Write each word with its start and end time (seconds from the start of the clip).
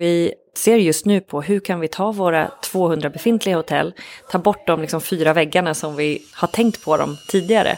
Vi 0.00 0.34
ser 0.54 0.76
just 0.76 1.06
nu 1.06 1.20
på 1.20 1.42
hur 1.42 1.60
kan 1.60 1.80
vi 1.80 1.88
ta 1.88 2.12
våra 2.12 2.50
200 2.62 3.10
befintliga 3.10 3.56
hotell, 3.56 3.94
ta 4.30 4.38
bort 4.38 4.66
de 4.66 4.80
liksom 4.80 5.00
fyra 5.00 5.32
väggarna 5.32 5.74
som 5.74 5.96
vi 5.96 6.22
har 6.32 6.48
tänkt 6.48 6.84
på 6.84 6.96
dem 6.96 7.16
tidigare 7.28 7.76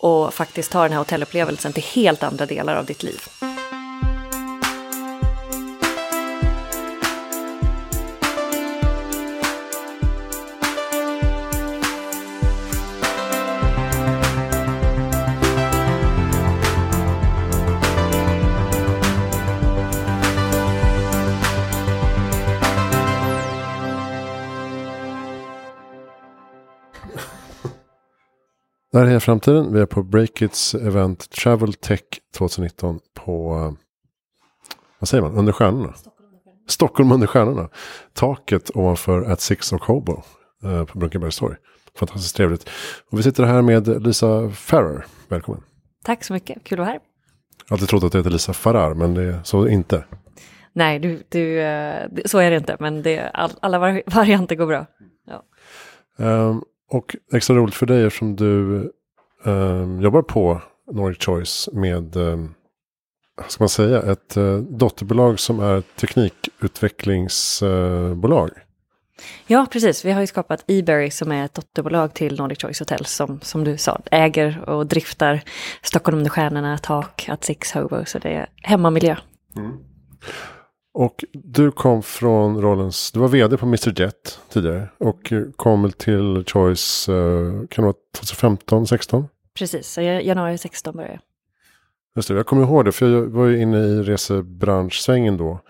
och 0.00 0.34
faktiskt 0.34 0.72
ta 0.72 0.82
den 0.82 0.92
här 0.92 0.98
hotellupplevelsen 0.98 1.72
till 1.72 1.82
helt 1.82 2.22
andra 2.22 2.46
delar 2.46 2.76
av 2.76 2.84
ditt 2.84 3.02
liv. 3.02 3.20
Det 28.92 28.98
här 28.98 29.06
är 29.06 29.18
framtiden. 29.18 29.72
Vi 29.72 29.80
är 29.80 29.86
på 29.86 30.02
Breakits 30.02 30.74
event 30.74 31.30
Travel 31.30 31.74
Tech 31.74 32.00
2019 32.36 33.00
på, 33.14 33.54
eh, 33.54 33.72
vad 34.98 35.08
säger 35.08 35.22
man, 35.22 35.34
under 35.34 35.52
stjärnorna? 35.52 35.94
Stockholm 36.68 37.12
under 37.12 37.26
stjärnorna. 37.26 37.68
Taket 38.12 38.70
ovanför 38.74 39.30
At 39.30 39.40
Six 39.40 39.72
och 39.72 39.84
Hobo 39.84 40.22
eh, 40.64 40.84
på 40.84 40.98
Brunkebergstorg. 40.98 41.56
Fantastiskt 41.94 42.36
trevligt. 42.36 42.70
Och 43.10 43.18
vi 43.18 43.22
sitter 43.22 43.44
här 43.44 43.62
med 43.62 44.02
Lisa 44.06 44.50
Farrer. 44.50 45.04
Välkommen. 45.28 45.62
Tack 46.04 46.24
så 46.24 46.32
mycket, 46.32 46.64
kul 46.64 46.80
att 46.80 46.86
vara 46.86 46.90
här. 46.92 47.00
Jag 47.64 47.70
har 47.70 47.76
alltid 47.76 47.88
trott 47.88 48.04
att 48.04 48.12
det 48.12 48.18
heter 48.18 48.30
Lisa 48.30 48.52
Farrar, 48.52 48.94
men 48.94 49.14
det 49.14 49.22
är 49.22 49.40
så 49.44 49.68
inte. 49.68 50.04
Nej, 50.72 50.98
du, 50.98 51.22
du, 51.28 51.60
eh, 51.60 52.08
så 52.24 52.38
är 52.38 52.50
det 52.50 52.56
inte, 52.56 52.76
men 52.80 53.02
det, 53.02 53.30
all, 53.30 53.50
alla 53.62 53.78
varianter 54.06 54.54
går 54.54 54.66
bra. 54.66 54.86
Ja. 55.26 55.44
Um, 56.16 56.62
och 56.88 57.16
extra 57.32 57.56
roligt 57.56 57.74
för 57.74 57.86
dig 57.86 58.04
eftersom 58.04 58.36
du 58.36 58.82
um, 59.44 60.00
jobbar 60.00 60.22
på 60.22 60.62
Nordic 60.92 61.24
Choice 61.24 61.68
med, 61.72 62.16
um, 62.16 62.54
vad 63.36 63.50
ska 63.50 63.62
man 63.62 63.68
säga, 63.68 64.02
ett 64.02 64.36
uh, 64.36 64.58
dotterbolag 64.58 65.40
som 65.40 65.60
är 65.60 65.80
teknikutvecklingsbolag. 65.80 68.50
Ja, 69.46 69.66
precis. 69.70 70.04
Vi 70.04 70.12
har 70.12 70.20
ju 70.20 70.26
skapat 70.26 70.64
eBerry 70.66 71.10
som 71.10 71.32
är 71.32 71.44
ett 71.44 71.54
dotterbolag 71.54 72.14
till 72.14 72.38
Nordic 72.38 72.62
Choice 72.62 72.78
Hotel 72.78 73.04
som, 73.04 73.40
som 73.40 73.64
du 73.64 73.76
sa, 73.76 74.00
äger 74.10 74.68
och 74.68 74.86
driftar 74.86 75.40
Stockholm 75.82 76.18
under 76.18 76.30
stjärnorna, 76.30 76.78
Tak, 76.78 77.28
At 77.28 77.44
Six 77.44 77.72
Hobo, 77.72 78.04
så 78.04 78.18
det 78.18 78.28
är 78.28 78.48
hemmamiljö. 78.62 79.16
Mm. 79.56 79.72
Och 80.94 81.24
du 81.32 81.70
kom 81.70 82.02
från 82.02 82.62
rollens, 82.62 83.12
du 83.12 83.20
var 83.20 83.28
vd 83.28 83.56
på 83.56 83.66
Mr 83.66 84.00
Jet 84.00 84.40
tidigare. 84.48 84.88
Och 84.98 85.32
kom 85.56 85.92
till 85.92 86.44
Choice, 86.46 87.08
uh, 87.08 87.66
kan 87.66 87.82
det 87.82 87.86
vara 87.86 87.94
2015, 88.14 88.86
16? 88.86 89.28
Precis, 89.58 89.98
januari 89.98 90.58
16 90.58 90.96
började 90.96 91.14
jag. 91.14 91.20
Just 92.16 92.28
det, 92.28 92.34
jag 92.34 92.46
kommer 92.46 92.62
ihåg 92.62 92.84
det, 92.84 92.92
för 92.92 93.10
jag 93.10 93.22
var 93.22 93.46
ju 93.46 93.62
inne 93.62 93.78
i 93.78 94.02
resebranschsvängen 94.02 95.36
då. 95.36 95.60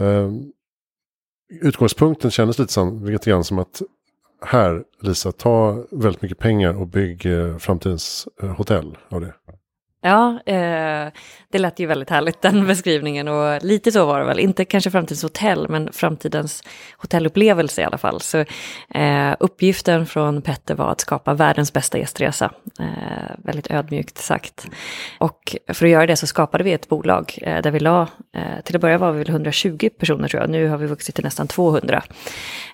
Uh, 0.00 0.32
utgångspunkten 1.60 2.30
kändes 2.30 2.58
lite, 2.58 2.72
som, 2.72 3.04
lite 3.04 3.30
grann 3.30 3.44
som 3.44 3.58
att 3.58 3.82
här, 4.46 4.84
Lisa, 5.00 5.32
ta 5.32 5.84
väldigt 5.90 6.22
mycket 6.22 6.38
pengar 6.38 6.74
och 6.74 6.86
bygg 6.86 7.26
uh, 7.26 7.58
framtidens 7.58 8.28
uh, 8.42 8.50
hotell 8.50 8.98
av 9.08 9.20
det. 9.20 9.34
Ja, 10.06 10.40
eh, 10.46 11.12
det 11.54 11.58
lät 11.58 11.78
ju 11.78 11.86
väldigt 11.86 12.10
härligt 12.10 12.42
den 12.42 12.66
beskrivningen 12.66 13.28
och 13.28 13.64
lite 13.64 13.92
så 13.92 14.06
var 14.06 14.20
det 14.20 14.26
väl. 14.26 14.38
Inte 14.38 14.64
kanske 14.64 14.90
framtidens 14.90 15.22
hotell, 15.22 15.68
men 15.68 15.92
framtidens 15.92 16.62
hotellupplevelse 16.98 17.80
i 17.80 17.84
alla 17.84 17.98
fall. 17.98 18.20
Så 18.20 18.38
eh, 18.94 19.34
uppgiften 19.40 20.06
från 20.06 20.42
Petter 20.42 20.74
var 20.74 20.90
att 20.90 21.00
skapa 21.00 21.34
världens 21.34 21.72
bästa 21.72 21.98
gästresa. 21.98 22.50
Eh, 22.80 23.34
väldigt 23.38 23.70
ödmjukt 23.70 24.18
sagt. 24.18 24.66
Och 25.18 25.56
för 25.68 25.86
att 25.86 25.92
göra 25.92 26.06
det 26.06 26.16
så 26.16 26.26
skapade 26.26 26.64
vi 26.64 26.72
ett 26.72 26.88
bolag 26.88 27.38
eh, 27.42 27.62
där 27.62 27.70
vi 27.70 27.80
la, 27.80 28.08
eh, 28.36 28.60
till 28.64 28.76
att 28.76 28.82
börja 28.82 28.98
var 28.98 29.12
vi 29.12 29.18
väl 29.18 29.30
120 29.30 29.88
personer 29.98 30.28
tror 30.28 30.42
jag, 30.42 30.50
nu 30.50 30.68
har 30.68 30.78
vi 30.78 30.86
vuxit 30.86 31.14
till 31.14 31.24
nästan 31.24 31.48
200. 31.48 32.02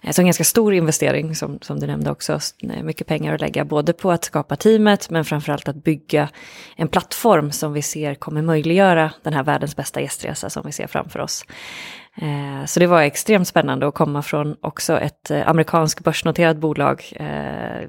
Eh, 0.03 0.11
så 0.11 0.21
en 0.21 0.27
ganska 0.27 0.45
stor 0.45 0.75
investering 0.75 1.35
som, 1.35 1.59
som 1.63 1.81
du 1.81 1.87
nämnde 1.87 2.11
också, 2.11 2.33
eh, 2.63 2.83
mycket 2.83 3.07
pengar 3.07 3.35
att 3.35 3.41
lägga 3.41 3.65
både 3.65 3.93
på 3.93 4.11
att 4.11 4.25
skapa 4.25 4.57
teamet 4.57 5.11
men 5.11 5.25
framförallt 5.25 5.69
att 5.69 5.85
bygga 5.85 6.29
en 6.77 6.89
plattform 6.89 7.20
plattform 7.21 7.53
som 7.53 7.73
vi 7.73 7.83
ser 7.83 8.15
kommer 8.15 8.43
möjliggöra 8.43 9.13
den 9.23 9.33
här 9.33 9.43
världens 9.43 9.77
bästa 9.77 10.01
gästresa 10.01 10.51
som 10.51 10.63
vi 10.67 10.73
ser 10.73 10.87
framför 10.87 11.21
oss. 11.21 11.45
Eh, 12.17 12.65
så 12.67 12.81
det 12.81 12.87
var 12.87 13.03
extremt 13.03 13.49
spännande 13.49 13.87
att 13.87 13.95
komma 13.95 14.23
från 14.23 14.57
också 14.63 14.99
ett 15.01 15.31
eh, 15.31 15.49
amerikanskt 15.49 16.05
börsnoterat 16.05 16.57
bolag. 16.57 17.05
Eh, 17.17 17.89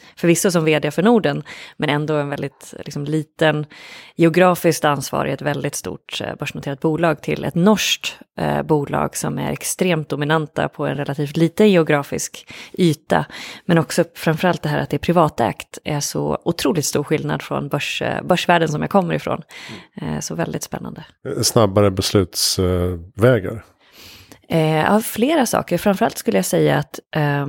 Eh, 0.00 0.04
förvisso 0.16 0.50
som 0.50 0.64
vd 0.64 0.90
för 0.90 1.02
Norden, 1.02 1.42
men 1.76 1.90
ändå 1.90 2.14
en 2.14 2.28
väldigt 2.28 2.74
liksom, 2.84 3.04
liten 3.04 3.66
geografiskt 4.16 4.84
ansvar 4.84 5.26
i 5.26 5.32
ett 5.32 5.42
väldigt 5.42 5.74
stort 5.74 6.22
börsnoterat 6.38 6.80
bolag 6.80 7.22
till 7.22 7.44
ett 7.44 7.54
norskt 7.54 8.18
eh, 8.38 8.62
bolag 8.62 9.16
som 9.16 9.38
är 9.38 9.52
extremt 9.52 10.08
dominanta 10.08 10.68
på 10.68 10.86
en 10.86 10.96
relativt 10.96 11.36
liten 11.36 11.70
geografisk 11.70 12.54
yta. 12.72 13.26
Men 13.64 13.78
också 13.78 14.04
framförallt 14.14 14.62
det 14.62 14.68
här 14.68 14.78
att 14.78 14.90
det 14.90 14.96
är 14.96 14.98
privatägt 14.98 15.78
är 15.84 16.00
så 16.00 16.38
otroligt 16.44 16.86
stor 16.86 17.04
skillnad 17.04 17.42
från 17.42 17.68
börs, 17.68 18.02
börsvärlden 18.24 18.68
som 18.68 18.80
jag 18.82 18.90
kommer 18.90 19.14
ifrån. 19.14 19.42
Eh, 20.02 20.20
så 20.20 20.34
väldigt 20.34 20.62
spännande. 20.62 21.04
Snabbare 21.42 21.90
beslutsvägar. 21.90 23.75
Eh, 24.48 24.94
av 24.94 25.00
flera 25.00 25.46
saker. 25.46 25.78
Framförallt 25.78 26.18
skulle 26.18 26.38
jag 26.38 26.44
säga 26.44 26.78
att 26.78 27.00
eh, 27.16 27.46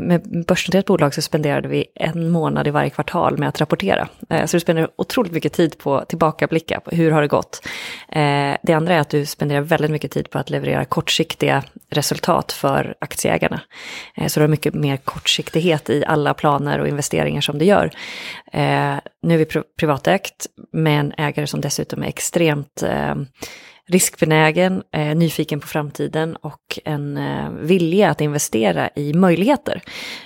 med 0.00 0.44
börsnoterat 0.46 0.86
bolag 0.86 1.14
så 1.14 1.22
spenderade 1.22 1.68
vi 1.68 1.86
en 1.94 2.30
månad 2.30 2.66
i 2.66 2.70
varje 2.70 2.90
kvartal 2.90 3.38
med 3.38 3.48
att 3.48 3.60
rapportera. 3.60 4.08
Eh, 4.30 4.46
så 4.46 4.56
du 4.56 4.60
spenderar 4.60 4.90
otroligt 4.96 5.32
mycket 5.32 5.52
tid 5.52 5.78
på 5.78 6.04
tillbakablickar, 6.08 6.80
på 6.80 6.90
hur 6.90 7.10
har 7.10 7.22
det 7.22 7.28
gått. 7.28 7.66
Eh, 8.08 8.56
det 8.62 8.72
andra 8.72 8.94
är 8.94 8.98
att 8.98 9.10
du 9.10 9.26
spenderar 9.26 9.60
väldigt 9.60 9.90
mycket 9.90 10.10
tid 10.10 10.30
på 10.30 10.38
att 10.38 10.50
leverera 10.50 10.84
kortsiktiga 10.84 11.64
resultat 11.90 12.52
för 12.52 12.94
aktieägarna. 13.00 13.60
Eh, 14.16 14.26
så 14.26 14.40
du 14.40 14.44
har 14.44 14.48
mycket 14.48 14.74
mer 14.74 14.96
kortsiktighet 14.96 15.90
i 15.90 16.04
alla 16.06 16.34
planer 16.34 16.78
och 16.78 16.88
investeringar 16.88 17.40
som 17.40 17.58
du 17.58 17.64
gör. 17.64 17.90
Eh, 18.52 18.94
nu 19.22 19.34
är 19.34 19.38
vi 19.38 19.46
privatägt 19.78 20.46
med 20.72 21.00
en 21.00 21.12
ägare 21.18 21.46
som 21.46 21.60
dessutom 21.60 22.02
är 22.02 22.06
extremt 22.08 22.82
eh, 22.82 23.14
riskbenägen, 23.90 24.82
eh, 24.92 25.14
nyfiken 25.16 25.60
på 25.60 25.66
framtiden 25.66 26.36
och 26.36 26.78
en 26.84 27.16
eh, 27.16 27.50
vilja 27.50 28.10
att 28.10 28.20
investera 28.20 28.90
i 28.94 29.12
möjligheter. 29.14 29.82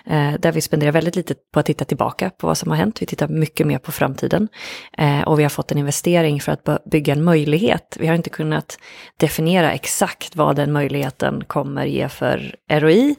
Eh, 0.06 0.32
där 0.38 0.52
vi 0.52 0.60
spenderar 0.60 0.92
väldigt 0.92 1.16
lite 1.16 1.34
på 1.52 1.60
att 1.60 1.66
titta 1.66 1.84
tillbaka 1.84 2.30
på 2.30 2.46
vad 2.46 2.58
som 2.58 2.70
har 2.70 2.76
hänt. 2.76 3.02
Vi 3.02 3.06
tittar 3.06 3.28
mycket 3.28 3.66
mer 3.66 3.78
på 3.78 3.92
framtiden. 3.92 4.48
Eh, 4.98 5.20
och 5.20 5.38
vi 5.38 5.42
har 5.42 5.50
fått 5.50 5.72
en 5.72 5.78
investering 5.78 6.40
för 6.40 6.52
att 6.52 6.84
bygga 6.84 7.12
en 7.12 7.24
möjlighet. 7.24 7.96
Vi 8.00 8.06
har 8.06 8.14
inte 8.14 8.30
kunnat 8.30 8.78
definiera 9.16 9.72
exakt 9.72 10.36
vad 10.36 10.56
den 10.56 10.72
möjligheten 10.72 11.44
kommer 11.44 11.86
ge 11.86 12.08
för 12.08 12.54
ROI 12.70 13.14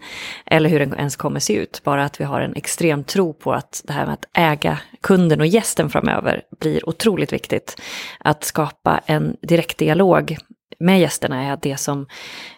eller 0.45 0.69
hur 0.69 0.79
den 0.79 0.93
ens 0.93 1.15
kommer 1.15 1.39
se 1.39 1.53
ut. 1.53 1.81
Bara 1.83 2.05
att 2.05 2.21
vi 2.21 2.23
har 2.23 2.41
en 2.41 2.55
extrem 2.55 3.03
tro 3.03 3.33
på 3.33 3.53
att 3.53 3.81
det 3.85 3.93
här 3.93 4.05
med 4.05 4.13
att 4.13 4.25
äga 4.33 4.79
kunden 5.01 5.41
och 5.41 5.47
gästen 5.47 5.89
framöver 5.89 6.41
blir 6.59 6.89
otroligt 6.89 7.33
viktigt. 7.33 7.81
Att 8.19 8.43
skapa 8.43 9.01
en 9.05 9.37
direkt 9.41 9.77
dialog 9.77 10.34
med 10.79 10.99
gästerna 10.99 11.43
är 11.43 11.59
det 11.61 11.77
som 11.77 12.07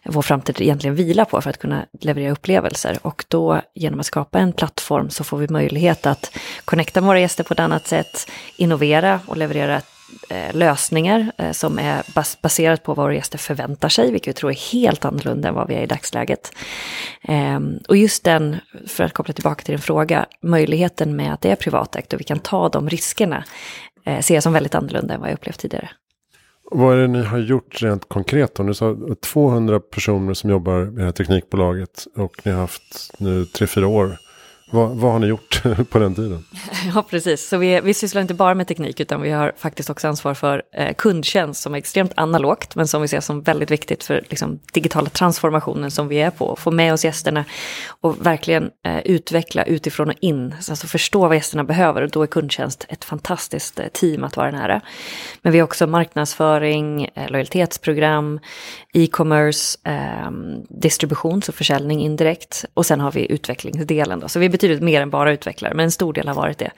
vår 0.05 0.21
framtid 0.21 0.61
egentligen 0.61 0.95
vilar 0.95 1.25
på 1.25 1.41
för 1.41 1.49
att 1.49 1.59
kunna 1.59 1.85
leverera 2.01 2.31
upplevelser. 2.31 2.99
Och 3.01 3.25
då 3.27 3.61
genom 3.75 3.99
att 3.99 4.05
skapa 4.05 4.39
en 4.39 4.53
plattform 4.53 5.09
så 5.09 5.23
får 5.23 5.37
vi 5.37 5.47
möjlighet 5.47 6.05
att 6.05 6.37
connecta 6.65 7.01
med 7.01 7.07
våra 7.07 7.19
gäster 7.19 7.43
på 7.43 7.53
ett 7.53 7.59
annat 7.59 7.87
sätt, 7.87 8.31
innovera 8.57 9.19
och 9.27 9.37
leverera 9.37 9.81
eh, 10.29 10.55
lösningar 10.55 11.31
eh, 11.37 11.51
som 11.51 11.79
är 11.79 12.03
bas 12.15 12.41
baserat 12.41 12.83
på 12.83 12.93
vad 12.93 13.05
våra 13.05 13.15
gäster 13.15 13.37
förväntar 13.37 13.89
sig, 13.89 14.11
vilket 14.11 14.27
vi 14.27 14.33
tror 14.33 14.51
är 14.51 14.71
helt 14.71 15.05
annorlunda 15.05 15.47
än 15.49 15.55
vad 15.55 15.67
vi 15.67 15.75
är 15.75 15.81
i 15.81 15.85
dagsläget. 15.85 16.51
Ehm, 17.21 17.79
och 17.87 17.97
just 17.97 18.23
den, 18.23 18.57
för 18.87 19.03
att 19.03 19.13
koppla 19.13 19.33
tillbaka 19.33 19.63
till 19.63 19.73
din 19.73 19.81
fråga, 19.81 20.25
möjligheten 20.41 21.15
med 21.15 21.33
att 21.33 21.41
det 21.41 21.51
är 21.51 21.55
privatägt 21.55 22.13
och 22.13 22.19
vi 22.19 22.23
kan 22.23 22.39
ta 22.39 22.69
de 22.69 22.89
riskerna, 22.89 23.43
eh, 24.05 24.19
ser 24.21 24.33
jag 24.33 24.43
som 24.43 24.53
väldigt 24.53 24.75
annorlunda 24.75 25.13
än 25.13 25.19
vad 25.19 25.29
jag 25.29 25.35
upplevt 25.35 25.59
tidigare. 25.59 25.89
Vad 26.71 26.93
är 26.93 26.97
det 27.01 27.07
ni 27.07 27.23
har 27.23 27.37
gjort 27.37 27.81
rent 27.81 28.09
konkret 28.09 28.55
då? 28.55 28.63
Ni 28.63 28.75
sa 28.75 28.95
200 29.21 29.79
personer 29.79 30.33
som 30.33 30.49
jobbar 30.49 30.79
med 30.79 30.93
det 30.93 31.03
här 31.03 31.11
teknikbolaget 31.11 32.07
och 32.15 32.41
ni 32.43 32.51
har 32.51 32.61
haft 32.61 33.13
nu 33.19 33.43
3-4 33.43 33.83
år 33.83 34.17
vad, 34.69 34.89
vad 34.89 35.11
har 35.11 35.19
ni 35.19 35.27
gjort 35.27 35.63
på 35.89 35.99
den 35.99 36.15
tiden? 36.15 36.45
Ja, 36.95 37.03
precis. 37.09 37.47
Så 37.47 37.57
vi, 37.57 37.81
vi 37.81 37.93
sysslar 37.93 38.21
inte 38.21 38.33
bara 38.33 38.55
med 38.55 38.67
teknik, 38.67 38.99
utan 38.99 39.21
vi 39.21 39.31
har 39.31 39.53
faktiskt 39.57 39.89
också 39.89 40.07
ansvar 40.07 40.33
för 40.33 40.63
eh, 40.73 40.93
kundtjänst 40.93 41.61
som 41.61 41.73
är 41.73 41.77
extremt 41.77 42.11
analogt, 42.15 42.75
men 42.75 42.87
som 42.87 43.01
vi 43.01 43.07
ser 43.07 43.19
som 43.19 43.41
väldigt 43.41 43.71
viktigt 43.71 44.03
för 44.03 44.23
liksom, 44.29 44.59
digitala 44.73 45.09
transformationen 45.09 45.91
som 45.91 46.07
vi 46.07 46.17
är 46.17 46.29
på. 46.29 46.55
Få 46.55 46.71
med 46.71 46.93
oss 46.93 47.05
gästerna 47.05 47.45
och 48.01 48.25
verkligen 48.25 48.69
eh, 48.85 48.99
utveckla 48.99 49.63
utifrån 49.63 50.09
och 50.09 50.15
in, 50.21 50.55
alltså 50.69 50.87
förstå 50.87 51.27
vad 51.27 51.35
gästerna 51.35 51.63
behöver. 51.63 52.01
Och 52.01 52.09
då 52.09 52.23
är 52.23 52.27
kundtjänst 52.27 52.85
ett 52.89 53.05
fantastiskt 53.05 53.79
eh, 53.79 53.87
team 53.87 54.23
att 54.23 54.37
vara 54.37 54.51
nära. 54.51 54.81
Men 55.41 55.53
vi 55.53 55.59
har 55.59 55.63
också 55.63 55.87
marknadsföring, 55.87 57.09
eh, 57.15 57.29
lojalitetsprogram, 57.29 58.39
e-commerce, 58.93 59.77
eh, 59.83 60.31
distribution, 60.69 61.41
så 61.41 61.51
försäljning 61.51 62.01
indirekt. 62.01 62.65
Och 62.73 62.85
sen 62.85 62.99
har 62.99 63.11
vi 63.11 63.31
utvecklingsdelen. 63.31 64.19
Då. 64.19 64.27
Så 64.27 64.39
vi 64.39 64.49
betydligt 64.57 64.83
mer 64.83 65.01
än 65.01 65.09
bara 65.09 65.31
utvecklare, 65.31 65.73
men 65.73 65.83
en 65.83 65.91
stor 65.91 66.13
del 66.13 66.27
har 66.27 66.35
varit 66.35 66.57
det. 66.57 66.71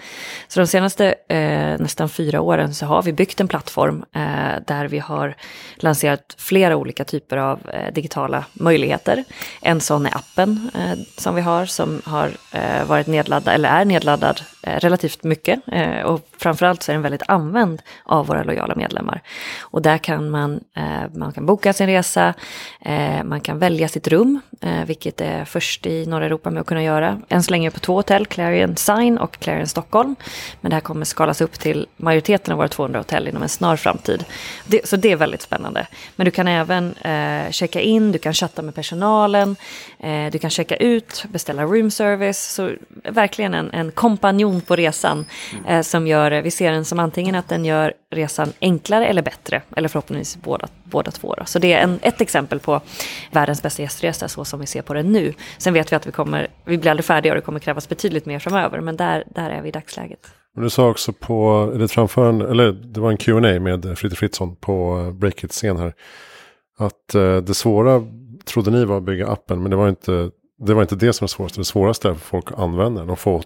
Så 0.47 0.59
de 0.59 0.67
senaste 0.67 1.15
eh, 1.27 1.79
nästan 1.79 2.09
fyra 2.09 2.41
åren 2.41 2.73
så 2.73 2.85
har 2.85 3.03
vi 3.03 3.13
byggt 3.13 3.41
en 3.41 3.47
plattform 3.47 4.05
eh, 4.15 4.63
där 4.67 4.87
vi 4.87 4.99
har 4.99 5.35
lanserat 5.75 6.35
flera 6.37 6.75
olika 6.75 7.03
typer 7.03 7.37
av 7.37 7.59
eh, 7.73 7.93
digitala 7.93 8.45
möjligheter. 8.53 9.23
En 9.61 9.81
sån 9.81 10.05
är 10.05 10.17
appen 10.17 10.69
eh, 10.75 10.99
som 11.17 11.35
vi 11.35 11.41
har, 11.41 11.65
som 11.65 12.01
har 12.05 12.31
eh, 12.51 12.85
varit 12.85 13.07
nedladdad, 13.07 13.53
eller 13.53 13.69
är 13.69 13.85
nedladdad 13.85 14.41
Eh, 14.61 14.79
relativt 14.79 15.23
mycket. 15.23 15.59
Eh, 15.71 16.01
och 16.01 16.27
framförallt 16.37 16.83
så 16.83 16.91
är 16.91 16.93
den 16.93 17.01
väldigt 17.01 17.23
använd 17.27 17.81
av 18.03 18.27
våra 18.27 18.43
lojala 18.43 18.75
medlemmar. 18.75 19.21
Och 19.61 19.81
där 19.81 19.97
kan 19.97 20.29
man, 20.29 20.59
eh, 20.77 20.83
man 21.13 21.31
kan 21.31 21.45
boka 21.45 21.73
sin 21.73 21.87
resa, 21.87 22.33
man 23.23 23.41
kan 23.41 23.59
välja 23.59 23.87
sitt 23.87 24.07
rum, 24.07 24.41
vilket 24.85 25.21
är 25.21 25.45
först 25.45 25.85
i 25.85 26.05
norra 26.05 26.25
Europa 26.25 26.49
med 26.49 26.61
att 26.61 26.67
kunna 26.67 26.83
göra. 26.83 27.21
Än 27.29 27.43
så 27.43 27.51
länge 27.51 27.67
är 27.67 27.71
på 27.71 27.79
två 27.79 27.95
hotell, 27.95 28.25
Clarion 28.25 28.75
Sign 28.75 29.17
och 29.17 29.39
Clarion 29.39 29.67
Stockholm. 29.67 30.15
Men 30.61 30.69
det 30.69 30.75
här 30.75 30.81
kommer 30.81 31.05
skalas 31.05 31.41
upp 31.41 31.59
till 31.59 31.87
majoriteten 31.97 32.51
av 32.51 32.57
våra 32.57 32.67
200 32.67 32.99
hotell 32.99 33.27
inom 33.27 33.43
en 33.43 33.49
snar 33.49 33.75
framtid. 33.75 34.25
Det, 34.65 34.87
så 34.87 34.95
det 34.95 35.11
är 35.11 35.15
väldigt 35.15 35.41
spännande. 35.41 35.87
Men 36.15 36.25
du 36.25 36.31
kan 36.31 36.47
även 36.47 36.95
checka 37.51 37.81
in, 37.81 38.11
du 38.11 38.19
kan 38.19 38.33
chatta 38.33 38.61
med 38.61 38.75
personalen, 38.75 39.55
du 40.31 40.39
kan 40.39 40.49
checka 40.49 40.75
ut, 40.75 41.25
beställa 41.29 41.63
room 41.63 41.91
service. 41.91 42.53
Så 42.53 42.71
verkligen 43.03 43.53
en, 43.53 43.71
en 43.71 43.91
kompanjon 43.91 44.48
på 44.61 44.75
resan 44.75 45.25
eh, 45.67 45.81
som 45.81 46.07
gör, 46.07 46.41
vi 46.41 46.51
ser 46.51 46.71
den 46.71 46.85
som 46.85 46.99
antingen 46.99 47.35
att 47.35 47.49
den 47.49 47.65
gör 47.65 47.93
resan 48.11 48.53
enklare 48.61 49.07
eller 49.07 49.21
bättre, 49.21 49.61
eller 49.75 49.89
förhoppningsvis 49.89 50.43
båda, 50.43 50.67
båda 50.83 51.11
två. 51.11 51.33
Då. 51.33 51.45
Så 51.45 51.59
det 51.59 51.73
är 51.73 51.83
en, 51.83 51.99
ett 52.01 52.21
exempel 52.21 52.59
på 52.59 52.81
världens 53.31 53.63
bästa 53.63 53.81
gästresa 53.81 54.27
så 54.27 54.45
som 54.45 54.59
vi 54.59 54.65
ser 54.65 54.81
på 54.81 54.93
den 54.93 55.11
nu. 55.11 55.33
Sen 55.57 55.73
vet 55.73 55.91
vi 55.91 55.95
att 55.95 56.07
vi 56.07 56.11
kommer, 56.11 56.47
vi 56.65 56.77
blir 56.77 56.91
aldrig 56.91 57.05
färdiga 57.05 57.33
och 57.33 57.35
det 57.35 57.41
kommer 57.41 57.59
krävas 57.59 57.89
betydligt 57.89 58.25
mer 58.25 58.39
framöver, 58.39 58.81
men 58.81 58.97
där, 58.97 59.23
där 59.35 59.49
är 59.49 59.61
vi 59.61 59.67
i 59.67 59.71
dagsläget. 59.71 60.19
Men 60.55 60.63
du 60.63 60.69
sa 60.69 60.89
också 60.89 61.13
på 61.13 61.71
ett 61.83 61.91
framförande, 61.91 62.49
eller 62.49 62.71
det 62.71 62.99
var 62.99 63.11
en 63.11 63.17
Q&A 63.17 63.59
med 63.59 63.97
Fritte 63.97 64.15
Fritzson 64.15 64.55
på 64.55 64.95
Breakit-scen 65.13 65.77
här. 65.77 65.93
Att 66.77 67.15
eh, 67.15 67.37
det 67.37 67.53
svåra 67.53 68.03
trodde 68.45 68.71
ni 68.71 68.85
var 68.85 68.97
att 68.97 69.03
bygga 69.03 69.27
appen, 69.27 69.61
men 69.61 69.69
det 69.69 69.75
var 69.77 69.89
inte 69.89 70.31
det, 70.59 70.73
var 70.73 70.81
inte 70.81 70.95
det 70.95 71.13
som 71.13 71.25
var 71.25 71.27
svårast. 71.27 71.55
Det 71.55 71.65
svåraste 71.65 72.09
är 72.09 72.13
för 72.13 72.19
folk 72.19 72.51
att 72.51 72.59
använda 72.59 73.01
den 73.01 73.09
och 73.09 73.19
få 73.19 73.41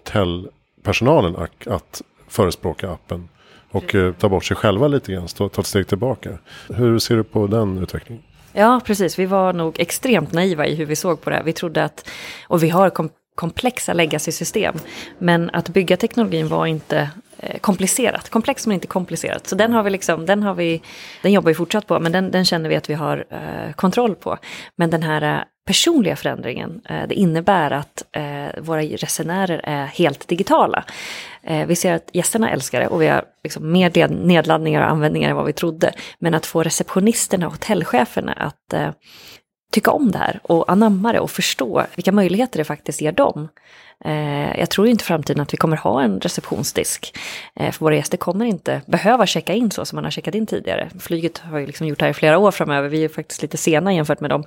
hotellpersonalen 0.83 1.35
att, 1.35 1.68
att 1.68 2.01
förespråka 2.27 2.91
appen. 2.91 3.30
Och 3.71 3.95
eh, 3.95 4.13
ta 4.13 4.30
bort 4.30 4.45
sig 4.45 4.57
själva 4.57 4.88
lite 4.88 5.12
grann, 5.12 5.27
ta 5.27 5.45
ett 5.45 5.65
steg 5.65 5.88
tillbaka. 5.88 6.38
Hur 6.69 7.00
ser 7.00 7.15
du 7.15 7.24
på 7.24 7.47
den 7.47 7.77
utvecklingen? 7.77 8.24
Ja, 8.53 8.81
precis. 8.85 9.19
Vi 9.19 9.25
var 9.25 9.53
nog 9.53 9.80
extremt 9.80 10.33
naiva 10.33 10.65
i 10.68 10.75
hur 10.75 10.85
vi 10.85 10.95
såg 10.95 11.21
på 11.21 11.30
det. 11.30 11.41
Vi 11.45 11.53
trodde 11.53 11.83
att, 11.83 12.09
och 12.47 12.63
vi 12.63 12.69
har 12.69 12.89
kom 12.89 13.09
komplexa 13.35 13.94
legacy-system. 13.94 14.75
Men 15.19 15.50
att 15.53 15.69
bygga 15.69 15.97
teknologin 15.97 16.47
var 16.47 16.65
inte 16.65 17.09
Eh, 17.45 17.59
komplicerat. 17.59 18.29
Komplext 18.29 18.67
men 18.67 18.73
inte 18.73 18.87
komplicerat. 18.87 19.47
Så 19.47 19.55
den 19.55 19.73
har 19.73 19.83
vi 19.83 19.89
liksom, 19.89 20.25
den 20.25 20.43
har 20.43 20.53
vi, 20.53 20.81
den 21.21 21.31
jobbar 21.31 21.47
vi 21.47 21.55
fortsatt 21.55 21.87
på, 21.87 21.99
men 21.99 22.11
den, 22.11 22.31
den 22.31 22.45
känner 22.45 22.69
vi 22.69 22.75
att 22.75 22.89
vi 22.89 22.93
har 22.93 23.25
eh, 23.29 23.73
kontroll 23.73 24.15
på. 24.15 24.37
Men 24.75 24.89
den 24.89 25.03
här 25.03 25.21
eh, 25.21 25.43
personliga 25.67 26.15
förändringen, 26.15 26.81
eh, 26.89 27.07
det 27.07 27.15
innebär 27.15 27.71
att 27.71 28.03
eh, 28.11 28.61
våra 28.61 28.81
resenärer 28.81 29.61
är 29.63 29.85
helt 29.85 30.27
digitala. 30.27 30.83
Eh, 31.43 31.67
vi 31.67 31.75
ser 31.75 31.93
att 31.93 32.09
gästerna 32.13 32.51
älskar 32.51 32.79
det 32.79 32.87
och 32.87 33.01
vi 33.01 33.07
har 33.07 33.23
liksom 33.43 33.71
mer 33.71 34.07
nedladdningar 34.07 34.81
och 34.81 34.89
användningar 34.89 35.29
än 35.29 35.35
vad 35.35 35.45
vi 35.45 35.53
trodde. 35.53 35.93
Men 36.19 36.33
att 36.33 36.45
få 36.45 36.63
receptionisterna 36.63 37.45
och 37.45 37.53
hotellcheferna 37.53 38.33
att 38.33 38.73
eh, 38.73 38.89
tycka 39.73 39.91
om 39.91 40.11
det 40.11 40.17
här 40.17 40.39
och 40.43 40.71
anamma 40.71 41.13
det 41.13 41.19
och 41.19 41.31
förstå 41.31 41.85
vilka 41.95 42.11
möjligheter 42.11 42.57
det 42.57 42.63
faktiskt 42.63 43.01
ger 43.01 43.11
dem. 43.11 43.49
Eh, 44.05 44.59
jag 44.59 44.69
tror 44.69 44.87
inte 44.87 45.03
i 45.03 45.05
framtiden 45.05 45.41
att 45.41 45.53
vi 45.53 45.57
kommer 45.57 45.77
ha 45.77 46.01
en 46.01 46.19
receptionsdisk. 46.19 47.17
Eh, 47.55 47.71
för 47.71 47.85
våra 47.85 47.95
gäster 47.95 48.17
kommer 48.17 48.45
inte 48.45 48.81
behöva 48.85 49.25
checka 49.25 49.53
in 49.53 49.71
så 49.71 49.85
som 49.85 49.95
man 49.95 50.03
har 50.03 50.11
checkat 50.11 50.35
in 50.35 50.45
tidigare. 50.45 50.89
Flyget 50.99 51.37
har 51.37 51.59
ju 51.59 51.65
liksom 51.65 51.87
gjort 51.87 51.99
det 51.99 52.05
här 52.05 52.09
i 52.09 52.13
flera 52.13 52.37
år 52.37 52.51
framöver. 52.51 52.89
Vi 52.89 53.03
är 53.03 53.09
faktiskt 53.09 53.41
lite 53.41 53.57
sena 53.57 53.93
jämfört 53.93 54.19
med 54.19 54.29
dem. 54.29 54.43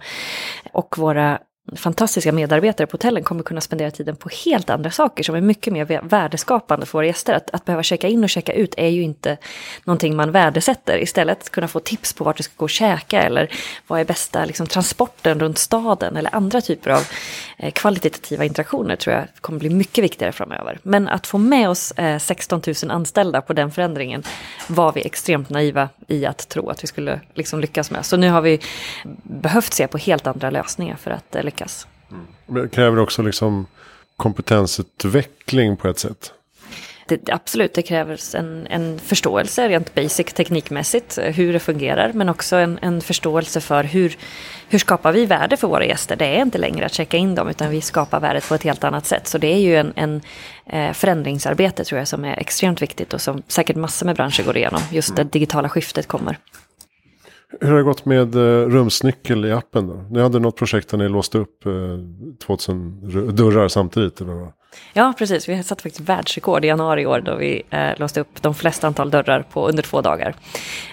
Och 0.72 0.98
våra 0.98 1.38
fantastiska 1.76 2.32
medarbetare 2.32 2.86
på 2.86 2.94
hotellen 2.94 3.22
kommer 3.22 3.42
kunna 3.42 3.60
spendera 3.60 3.90
tiden 3.90 4.16
på 4.16 4.28
helt 4.44 4.70
andra 4.70 4.90
saker 4.90 5.24
som 5.24 5.34
är 5.34 5.40
mycket 5.40 5.72
mer 5.72 6.00
värdeskapande 6.02 6.86
för 6.86 6.98
våra 6.98 7.06
gäster. 7.06 7.34
Att, 7.34 7.50
att 7.50 7.64
behöva 7.64 7.82
checka 7.82 8.08
in 8.08 8.24
och 8.24 8.30
checka 8.30 8.52
ut 8.52 8.74
är 8.76 8.88
ju 8.88 9.02
inte 9.02 9.36
någonting 9.84 10.16
man 10.16 10.30
värdesätter. 10.30 10.98
Istället 10.98 11.50
kunna 11.50 11.68
få 11.68 11.80
tips 11.80 12.12
på 12.12 12.24
vart 12.24 12.36
du 12.36 12.42
ska 12.42 12.52
gå 12.56 12.64
och 12.64 12.70
käka 12.70 13.22
eller 13.22 13.50
vad 13.86 14.00
är 14.00 14.04
bästa 14.04 14.44
liksom, 14.44 14.66
transporten 14.66 15.40
runt 15.40 15.58
staden 15.58 16.16
eller 16.16 16.34
andra 16.34 16.60
typer 16.60 16.90
av 16.90 17.02
eh, 17.58 17.70
kvalitativa 17.70 18.44
interaktioner 18.44 18.96
tror 18.96 19.16
jag 19.16 19.24
kommer 19.40 19.58
bli 19.58 19.70
mycket 19.70 20.04
viktigare 20.04 20.32
framöver. 20.32 20.78
Men 20.82 21.08
att 21.08 21.26
få 21.26 21.38
med 21.38 21.68
oss 21.68 21.92
eh, 21.92 22.18
16 22.18 22.62
000 22.82 22.90
anställda 22.90 23.40
på 23.40 23.52
den 23.52 23.70
förändringen 23.70 24.22
var 24.66 24.92
vi 24.92 25.06
extremt 25.06 25.50
naiva 25.50 25.88
i 26.08 26.26
att 26.26 26.48
tro 26.48 26.70
att 26.70 26.82
vi 26.82 26.86
skulle 26.86 27.20
liksom, 27.34 27.60
lyckas 27.60 27.90
med. 27.90 28.06
Så 28.06 28.16
nu 28.16 28.30
har 28.30 28.40
vi 28.40 28.60
behövt 29.22 29.72
se 29.72 29.86
på 29.86 29.98
helt 29.98 30.26
andra 30.26 30.50
lösningar 30.50 30.96
för 30.96 31.10
att 31.10 31.36
eh, 31.36 31.42
lyckas. 31.56 31.86
Mm. 32.10 32.62
Det 32.62 32.68
kräver 32.68 32.98
också 32.98 33.22
liksom 33.22 33.66
kompetensutveckling 34.16 35.76
på 35.76 35.88
ett 35.88 35.98
sätt. 35.98 36.32
Det, 37.08 37.30
absolut, 37.30 37.74
det 37.74 37.82
krävs 37.82 38.34
en, 38.34 38.66
en 38.66 38.98
förståelse 38.98 39.68
rent 39.68 39.94
basic 39.94 40.26
teknikmässigt 40.26 41.18
hur 41.18 41.52
det 41.52 41.60
fungerar. 41.60 42.12
Men 42.12 42.28
också 42.28 42.56
en, 42.56 42.78
en 42.82 43.00
förståelse 43.00 43.60
för 43.60 43.84
hur, 43.84 44.16
hur 44.68 44.78
skapar 44.78 45.12
vi 45.12 45.26
värde 45.26 45.56
för 45.56 45.68
våra 45.68 45.84
gäster. 45.84 46.16
Det 46.16 46.26
är 46.26 46.42
inte 46.42 46.58
längre 46.58 46.86
att 46.86 46.94
checka 46.94 47.16
in 47.16 47.34
dem 47.34 47.48
utan 47.48 47.70
vi 47.70 47.80
skapar 47.80 48.20
värdet 48.20 48.48
på 48.48 48.54
ett 48.54 48.62
helt 48.62 48.84
annat 48.84 49.06
sätt. 49.06 49.26
Så 49.26 49.38
det 49.38 49.54
är 49.54 49.58
ju 49.58 49.76
en, 49.76 49.92
en 49.96 50.22
eh, 50.66 50.92
förändringsarbete 50.92 51.84
tror 51.84 51.98
jag 51.98 52.08
som 52.08 52.24
är 52.24 52.36
extremt 52.36 52.82
viktigt 52.82 53.14
och 53.14 53.20
som 53.20 53.42
säkert 53.48 53.76
massor 53.76 54.06
med 54.06 54.16
branscher 54.16 54.42
går 54.42 54.56
igenom. 54.56 54.80
Just 54.90 55.16
det 55.16 55.24
digitala 55.24 55.68
skiftet 55.68 56.06
kommer. 56.06 56.38
Hur 57.60 57.68
har 57.70 57.76
det 57.76 57.82
gått 57.82 58.04
med 58.04 58.34
eh, 58.34 58.68
rumsnyckel 58.68 59.44
i 59.44 59.52
appen 59.52 59.86
då? 59.88 60.04
Ni 60.10 60.20
hade 60.20 60.38
något 60.38 60.56
projekt 60.56 60.88
där 60.88 60.98
ni 60.98 61.08
låste 61.08 61.38
upp 61.38 61.66
eh, 61.66 61.72
2000 62.46 63.36
dörrar 63.36 63.68
samtidigt? 63.68 64.20
Eller 64.20 64.52
Ja, 64.92 65.12
precis. 65.18 65.48
Vi 65.48 65.62
satte 65.62 65.82
faktiskt 65.82 66.08
världsrekord 66.08 66.64
i 66.64 66.68
januari 66.68 67.02
i 67.02 67.06
år 67.06 67.20
då 67.20 67.34
vi 67.34 67.62
eh, 67.70 67.90
låste 67.96 68.20
upp 68.20 68.42
de 68.42 68.54
flesta 68.54 68.86
antal 68.86 69.10
dörrar 69.10 69.42
på 69.52 69.68
under 69.68 69.82
två 69.82 70.00
dagar. 70.00 70.34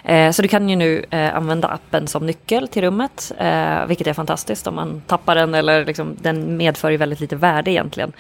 Eh, 0.04 0.32
så 0.32 0.42
du 0.42 0.48
kan 0.48 0.70
ju 0.70 0.76
nu 0.76 1.06
eh, 1.10 1.36
använda 1.36 1.68
appen 1.68 2.08
som 2.08 2.26
nyckel 2.26 2.68
till 2.68 2.82
rummet, 2.82 3.32
eh, 3.38 3.86
vilket 3.86 4.08
är 4.08 4.14
fantastiskt 4.14 4.68
om 4.68 4.76
man 4.76 5.02
tappar 5.08 5.36
den 5.36 5.54
eller 5.54 5.86
liksom, 5.86 6.18
den 6.22 6.58
medför 6.58 6.90
ju 6.90 6.98
väldigt 6.98 7.20
lite 7.20 7.36
värde 7.36 7.72
egentligen. 7.72 8.12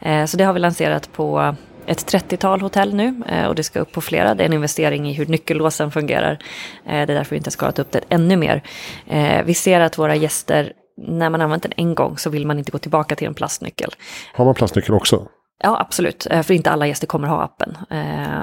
Eh, 0.00 0.24
så 0.24 0.36
det 0.36 0.44
har 0.44 0.52
vi 0.52 0.60
lanserat 0.60 1.12
på 1.12 1.54
ett 1.86 2.12
30-tal 2.12 2.60
hotell 2.60 2.94
nu 2.94 3.22
eh, 3.28 3.46
och 3.46 3.54
det 3.54 3.62
ska 3.62 3.80
upp 3.80 3.92
på 3.92 4.00
flera. 4.00 4.34
Det 4.34 4.42
är 4.42 4.46
en 4.46 4.52
investering 4.52 5.08
i 5.08 5.12
hur 5.12 5.26
nyckellåsen 5.26 5.90
fungerar. 5.90 6.32
Eh, 6.86 6.90
det 6.92 6.92
är 6.92 7.06
därför 7.06 7.30
vi 7.30 7.36
inte 7.36 7.48
har 7.48 7.52
skalat 7.52 7.78
upp 7.78 7.92
det 7.92 8.00
ännu 8.08 8.36
mer. 8.36 8.62
Eh, 9.06 9.44
vi 9.44 9.54
ser 9.54 9.80
att 9.80 9.98
våra 9.98 10.14
gäster, 10.14 10.72
när 11.06 11.30
man 11.30 11.40
använt 11.40 11.62
den 11.62 11.72
en 11.76 11.94
gång 11.94 12.18
så 12.18 12.30
vill 12.30 12.46
man 12.46 12.58
inte 12.58 12.70
gå 12.70 12.78
tillbaka 12.78 13.16
till 13.16 13.26
en 13.26 13.34
plastnyckel. 13.34 13.90
Har 14.34 14.44
man 14.44 14.54
plastnyckel 14.54 14.94
också? 14.94 15.28
Ja, 15.62 15.80
absolut. 15.80 16.26
För 16.30 16.52
inte 16.52 16.70
alla 16.70 16.86
gäster 16.86 17.06
kommer 17.06 17.28
ha 17.28 17.42
appen. 17.42 17.76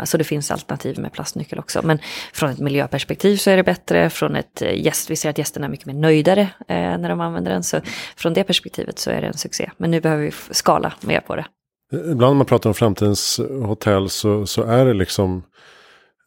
Så 0.05 0.17
det 0.17 0.23
finns 0.23 0.51
alternativ 0.51 0.99
med 0.99 1.11
plastnyckel 1.13 1.59
också. 1.59 1.81
Men 1.83 1.99
från 2.33 2.49
ett 2.49 2.59
miljöperspektiv 2.59 3.37
så 3.37 3.49
är 3.49 3.57
det 3.57 3.63
bättre. 3.63 4.09
Från 4.09 4.35
ett 4.35 4.61
gäst, 4.75 5.09
vi 5.09 5.15
ser 5.15 5.29
att 5.29 5.37
gästerna 5.37 5.65
är 5.65 5.69
mycket 5.69 5.85
mer 5.85 5.93
nöjdare 5.93 6.47
när 6.67 7.09
de 7.09 7.21
använder 7.21 7.51
den. 7.51 7.63
Så 7.63 7.81
från 8.15 8.33
det 8.33 8.43
perspektivet 8.43 8.99
så 8.99 9.11
är 9.11 9.21
det 9.21 9.27
en 9.27 9.37
succé. 9.37 9.71
Men 9.77 9.91
nu 9.91 10.01
behöver 10.01 10.23
vi 10.23 10.31
skala 10.51 10.93
mer 11.01 11.19
på 11.19 11.35
det. 11.35 11.45
Ibland 11.93 12.19
när 12.19 12.33
man 12.33 12.45
pratar 12.45 12.69
om 12.69 12.73
framtidens 12.73 13.39
hotell 13.65 14.09
så, 14.09 14.45
så 14.45 14.63
är 14.63 14.85
det 14.85 14.93
liksom 14.93 15.43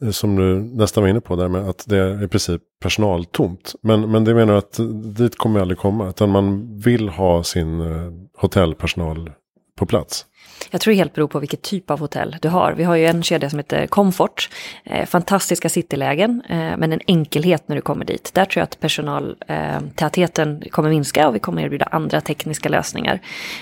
eh, 0.03 0.11
som 0.11 0.37
du 0.37 0.57
nästan 0.57 1.03
var 1.03 1.09
inne 1.09 1.21
på 1.21 1.37
där 1.37 1.49
med 1.49 1.69
att 1.69 1.85
det 1.89 1.99
är 1.99 2.25
i 2.25 2.29
princip 2.29 2.63
personaltomt. 2.83 3.75
Men, 3.83 4.11
men 4.11 4.25
det 4.25 4.35
menar 4.35 4.55
att 4.55 4.81
dit 5.17 5.39
kommer 5.39 5.55
vi 5.55 5.63
aldrig 5.63 5.79
komma. 5.79 6.09
Utan 6.09 6.31
man 6.31 6.79
vill 6.79 7.09
ha 7.09 7.43
sin 7.43 7.81
eh, 7.81 8.13
hotellpersonal 8.39 9.31
på 9.77 9.87
plats? 9.87 10.27
Jag 10.71 10.81
tror 10.81 10.93
det 10.93 10.99
helt 10.99 11.15
beror 11.15 11.29
på 11.29 11.39
vilket 11.39 11.63
typ 11.63 11.91
av 11.91 12.01
hotell 12.01 12.37
du 12.43 12.49
har. 12.49 12.73
Vi 12.73 12.85
har 12.85 12.97
ju 12.97 13.07
en 13.07 13.23
kedja 13.23 13.51
som 13.51 13.59
heter 13.59 13.87
Comfort. 13.87 14.51
Eh, 14.85 15.07
fantastiska 15.07 15.69
citylägen, 15.69 16.43
eh, 16.49 16.77
men 16.77 16.93
en 16.93 17.01
enkelhet 17.07 17.69
när 17.69 17.77
du 17.77 17.83
kommer 17.83 18.05
dit. 18.05 18.31
Där 18.35 18.45
tror 18.45 18.61
jag 18.61 18.65
att 18.65 18.81
personaltätheten 18.81 20.63
eh, 20.63 20.69
kommer 20.69 20.91
minska 20.91 21.29
och 21.29 21.35
vi 21.35 21.39
kommer 21.39 21.63
erbjuda 21.63 21.85
andra 21.85 22.21
tekniska 22.21 22.69
lösningar. 22.69 23.21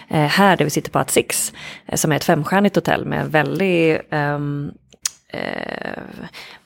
Eh, 0.09 0.17
här 0.17 0.57
där 0.57 0.65
vi 0.65 0.71
sitter 0.71 0.91
på 0.91 0.99
At 0.99 1.11
Six, 1.11 1.53
eh, 1.87 1.97
som 1.97 2.13
är 2.13 2.17
ett 2.17 2.25
femstjärnigt 2.25 2.77
hotell 2.77 3.05
med 3.05 3.33
väldigt 3.33 4.01
ehm, 4.11 4.73
eh, 5.29 6.03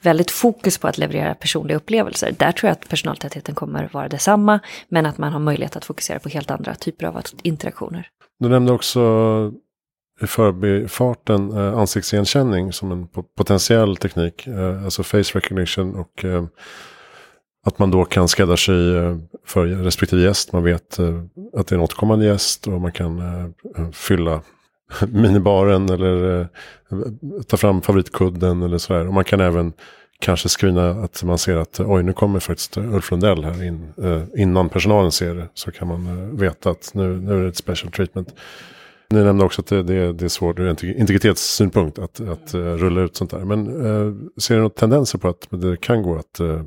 väldigt 0.00 0.30
fokus 0.30 0.78
på 0.78 0.88
att 0.88 0.98
leverera 0.98 1.34
personliga 1.34 1.76
upplevelser. 1.76 2.34
Där 2.38 2.52
tror 2.52 2.68
jag 2.68 2.72
att 2.72 2.88
personaltätheten 2.88 3.54
kommer 3.54 3.88
vara 3.92 4.08
detsamma, 4.08 4.60
men 4.88 5.06
att 5.06 5.18
man 5.18 5.32
har 5.32 5.40
möjlighet 5.40 5.76
att 5.76 5.84
fokusera 5.84 6.18
på 6.18 6.28
helt 6.28 6.50
andra 6.50 6.74
typer 6.74 7.06
av 7.06 7.22
interaktioner. 7.42 8.10
Du 8.40 8.48
nämnde 8.48 8.72
också 8.72 9.00
i 10.20 10.26
förbifarten 10.26 11.52
eh, 11.52 11.78
ansiktsigenkänning 11.78 12.72
som 12.72 12.92
en 12.92 13.08
potentiell 13.36 13.96
teknik. 13.96 14.46
Eh, 14.46 14.84
alltså 14.84 15.02
face 15.02 15.18
recognition 15.34 15.94
och 15.94 16.24
eh, 16.24 16.44
att 17.66 17.78
man 17.78 17.90
då 17.90 18.04
kan 18.04 18.28
skräddarsy 18.28 18.96
eh, 18.96 19.16
för 19.46 19.66
respektive 19.66 20.22
gäst. 20.22 20.52
Man 20.52 20.64
vet 20.64 20.98
eh, 20.98 21.22
att 21.56 21.66
det 21.66 21.74
är 21.74 21.76
en 21.76 21.84
återkommande 21.84 22.24
gäst 22.24 22.66
och 22.66 22.80
man 22.80 22.92
kan 22.92 23.18
eh, 23.18 23.90
fylla 23.92 24.40
minibaren 25.08 25.88
eller 25.88 26.48
ta 27.46 27.56
fram 27.56 27.82
favoritkudden 27.82 28.62
eller 28.62 28.78
sådär. 28.78 29.06
Och 29.06 29.14
man 29.14 29.24
kan 29.24 29.40
även 29.40 29.72
kanske 30.20 30.48
screena 30.48 30.90
att 30.90 31.22
man 31.22 31.38
ser 31.38 31.56
att 31.56 31.80
oj 31.80 32.02
nu 32.02 32.12
kommer 32.12 32.40
faktiskt 32.40 32.76
Ulf 32.76 33.10
Lundell 33.10 33.44
här 33.44 33.64
in, 33.64 33.92
eh, 34.02 34.22
innan 34.36 34.68
personalen 34.68 35.12
ser 35.12 35.34
det. 35.34 35.48
Så 35.54 35.70
kan 35.70 35.88
man 35.88 36.06
eh, 36.06 36.40
veta 36.40 36.70
att 36.70 36.90
nu, 36.94 37.20
nu 37.20 37.38
är 37.38 37.42
det 37.42 37.48
ett 37.48 37.56
special 37.56 37.92
treatment. 37.92 38.34
Ni 39.10 39.24
nämnde 39.24 39.44
också 39.44 39.60
att 39.62 39.66
det, 39.66 39.82
det, 39.82 40.12
det 40.12 40.24
är 40.24 40.28
svårt 40.28 40.58
ur 40.58 40.84
integritetssynpunkt 40.84 41.98
att, 41.98 42.20
att 42.20 42.54
uh, 42.54 42.60
rulla 42.60 43.00
ut 43.00 43.16
sånt 43.16 43.30
där. 43.30 43.44
Men 43.44 43.86
uh, 43.86 44.14
ser 44.36 44.54
du 44.54 44.60
några 44.60 44.74
tendenser 44.74 45.18
på 45.18 45.28
att 45.28 45.48
det 45.50 45.76
kan 45.80 46.02
gå 46.02 46.16
att 46.16 46.40
uh, 46.40 46.62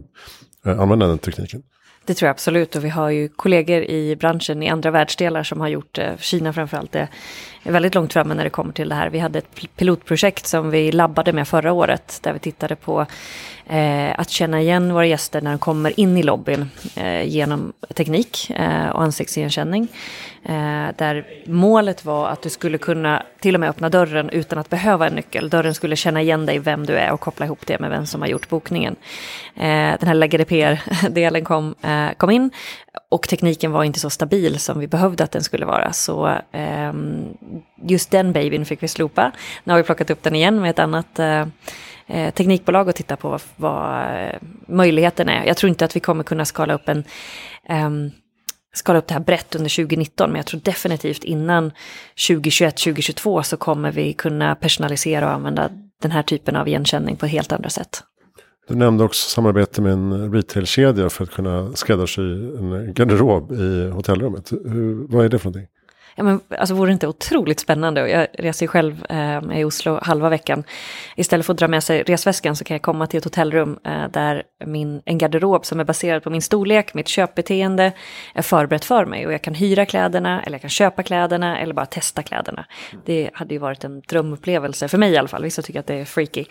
Eh, 0.65 0.79
använda 0.79 1.07
den 1.07 1.17
tekniken? 1.17 1.63
Det 2.05 2.13
tror 2.13 2.27
jag 2.27 2.33
absolut 2.33 2.75
och 2.75 2.85
vi 2.85 2.89
har 2.89 3.09
ju 3.09 3.27
kollegor 3.27 3.83
i 3.83 4.15
branschen 4.15 4.63
i 4.63 4.69
andra 4.69 4.91
världsdelar 4.91 5.43
som 5.43 5.59
har 5.59 5.67
gjort, 5.67 5.97
eh, 5.97 6.17
Kina 6.17 6.53
framförallt, 6.53 6.95
eh, 6.95 7.07
är 7.63 7.71
väldigt 7.71 7.95
långt 7.95 8.13
framme 8.13 8.33
när 8.33 8.43
det 8.43 8.49
kommer 8.49 8.73
till 8.73 8.89
det 8.89 8.95
här. 8.95 9.09
Vi 9.09 9.19
hade 9.19 9.39
ett 9.39 9.75
pilotprojekt 9.75 10.47
som 10.47 10.69
vi 10.69 10.91
labbade 10.91 11.33
med 11.33 11.47
förra 11.47 11.71
året 11.71 12.19
där 12.21 12.33
vi 12.33 12.39
tittade 12.39 12.75
på 12.75 13.05
eh, 13.67 14.19
att 14.19 14.29
känna 14.29 14.61
igen 14.61 14.93
våra 14.93 15.05
gäster 15.05 15.41
när 15.41 15.51
de 15.51 15.59
kommer 15.59 15.99
in 15.99 16.17
i 16.17 16.23
lobbyn 16.23 16.69
eh, 16.95 17.23
genom 17.23 17.73
teknik 17.95 18.49
eh, 18.49 18.89
och 18.89 19.01
ansiktsigenkänning. 19.01 19.87
Eh, 20.43 20.87
där 20.97 21.25
målet 21.45 22.05
var 22.05 22.29
att 22.29 22.41
du 22.41 22.49
skulle 22.49 22.77
kunna 22.77 23.23
till 23.39 23.55
och 23.55 23.59
med 23.59 23.69
öppna 23.69 23.89
dörren 23.89 24.29
utan 24.29 24.59
att 24.59 24.69
behöva 24.69 25.07
en 25.07 25.13
nyckel. 25.13 25.49
Dörren 25.49 25.73
skulle 25.73 25.95
känna 25.95 26.21
igen 26.21 26.45
dig 26.45 26.59
vem 26.59 26.85
du 26.85 26.93
är 26.93 27.11
och 27.11 27.19
koppla 27.19 27.45
ihop 27.45 27.67
det 27.67 27.79
med 27.79 27.89
vem 27.89 28.05
som 28.05 28.21
har 28.21 28.27
gjort 28.27 28.49
bokningen. 28.49 28.95
Eh, 29.55 29.99
den 29.99 30.07
här 30.07 30.27
GDPR-delen 30.27 31.43
kom, 31.43 31.75
eh, 31.81 32.13
kom 32.17 32.29
in 32.29 32.51
och 33.09 33.27
tekniken 33.27 33.71
var 33.71 33.83
inte 33.83 33.99
så 33.99 34.09
stabil 34.09 34.59
som 34.59 34.79
vi 34.79 34.87
behövde 34.87 35.23
att 35.23 35.31
den 35.31 35.43
skulle 35.43 35.65
vara. 35.65 35.93
Så 35.93 36.37
ehm, 36.51 37.25
just 37.83 38.11
den 38.11 38.33
babyn 38.33 38.65
fick 38.65 38.83
vi 38.83 38.87
slopa. 38.87 39.31
Nu 39.63 39.73
har 39.73 39.77
vi 39.77 39.83
plockat 39.83 40.09
upp 40.09 40.23
den 40.23 40.35
igen 40.35 40.61
med 40.61 40.69
ett 40.69 40.79
annat 40.79 41.19
eh, 41.19 41.45
eh 42.07 42.33
teknikbolag 42.33 42.87
och 42.87 42.95
titta 42.95 43.15
på 43.15 43.29
vad, 43.29 43.41
vad 43.55 44.01
eh, 44.01 44.35
möjligheten 44.67 45.29
är. 45.29 45.45
Jag 45.45 45.57
tror 45.57 45.69
inte 45.69 45.85
att 45.85 45.95
vi 45.95 45.99
kommer 45.99 46.23
kunna 46.23 46.45
skala 46.45 46.73
upp 46.73 46.89
en 46.89 47.03
um, 47.69 48.11
skala 48.73 48.99
upp 48.99 49.07
det 49.07 49.13
här 49.13 49.21
brett 49.21 49.55
under 49.55 49.75
2019, 49.75 50.29
men 50.29 50.37
jag 50.37 50.45
tror 50.45 50.61
definitivt 50.63 51.23
innan 51.23 51.71
2021-2022 52.29 53.41
så 53.41 53.57
kommer 53.57 53.91
vi 53.91 54.13
kunna 54.13 54.55
personalisera 54.55 55.25
och 55.25 55.33
använda 55.33 55.69
den 56.01 56.11
här 56.11 56.23
typen 56.23 56.55
av 56.55 56.67
igenkänning 56.67 57.15
på 57.15 57.25
helt 57.25 57.51
andra 57.51 57.69
sätt. 57.69 58.03
Du 58.67 58.75
nämnde 58.75 59.03
också 59.03 59.29
samarbete 59.29 59.81
med 59.81 59.93
en 59.93 60.33
retailkedja 60.33 61.09
för 61.09 61.23
att 61.23 61.31
kunna 61.31 61.73
skräddarsy 61.73 62.21
en 62.21 62.93
garderob 62.93 63.51
i 63.51 63.89
hotellrummet. 63.89 64.51
Hur, 64.51 65.07
vad 65.07 65.25
är 65.25 65.29
det 65.29 65.39
för 65.39 65.45
någonting? 65.45 65.67
Ja, 66.15 66.23
men, 66.23 66.39
alltså 66.57 66.75
vore 66.75 66.89
det 66.89 66.93
inte 66.93 67.07
otroligt 67.07 67.59
spännande? 67.59 68.09
Jag 68.09 68.27
reser 68.33 68.63
ju 68.63 68.67
själv 68.67 69.05
eh, 69.09 69.59
i 69.59 69.63
Oslo 69.63 69.99
halva 70.01 70.29
veckan. 70.29 70.63
Istället 71.15 71.45
för 71.45 71.53
att 71.53 71.59
dra 71.59 71.67
med 71.67 71.83
sig 71.83 72.03
resväskan 72.03 72.55
så 72.55 72.63
kan 72.63 72.75
jag 72.75 72.81
komma 72.81 73.07
till 73.07 73.17
ett 73.17 73.23
hotellrum 73.23 73.79
eh, 73.85 74.07
där 74.11 74.43
min, 74.65 75.01
en 75.05 75.17
garderob 75.17 75.65
som 75.65 75.79
är 75.79 75.83
baserad 75.83 76.23
på 76.23 76.29
min 76.29 76.41
storlek, 76.41 76.93
mitt 76.93 77.07
köpbeteende 77.07 77.91
är 78.33 78.41
förberett 78.41 78.85
för 78.85 79.05
mig. 79.05 79.27
Och 79.27 79.33
jag 79.33 79.41
kan 79.41 79.53
hyra 79.53 79.85
kläderna, 79.85 80.43
eller 80.43 80.55
jag 80.55 80.61
kan 80.61 80.69
köpa 80.69 81.03
kläderna, 81.03 81.59
eller 81.59 81.73
bara 81.73 81.85
testa 81.85 82.23
kläderna. 82.23 82.65
Det 83.05 83.29
hade 83.33 83.53
ju 83.53 83.59
varit 83.59 83.83
en 83.83 84.01
drömupplevelse, 84.01 84.87
för 84.87 84.97
mig 84.97 85.11
i 85.11 85.17
alla 85.17 85.27
fall. 85.27 85.43
Vissa 85.43 85.61
tycker 85.61 85.79
att 85.79 85.87
det 85.87 85.95
är 85.95 86.05
freaky. 86.05 86.45